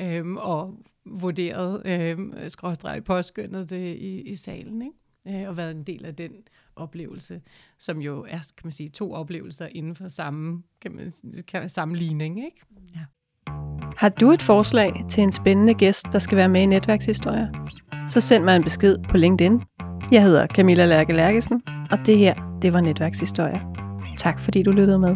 [0.01, 5.02] øh, og vurderet, øh, skråstreget påskyndet det i, i salen, ikke?
[5.27, 6.31] Øh, og været en del af den
[6.75, 7.41] oplevelse,
[7.77, 11.13] som jo er, kan man sige, to oplevelser inden for samme, kan man,
[11.47, 12.61] kan sammenligning, ikke?
[12.95, 12.99] Ja.
[13.97, 17.47] Har du et forslag til en spændende gæst, der skal være med i netværkshistorier?
[18.07, 19.61] Så send mig en besked på LinkedIn.
[20.11, 21.61] Jeg hedder Camilla Lærke Lærkesen,
[21.91, 23.59] og det her, det var Netværkshistorier.
[24.17, 25.15] Tak fordi du lyttede med.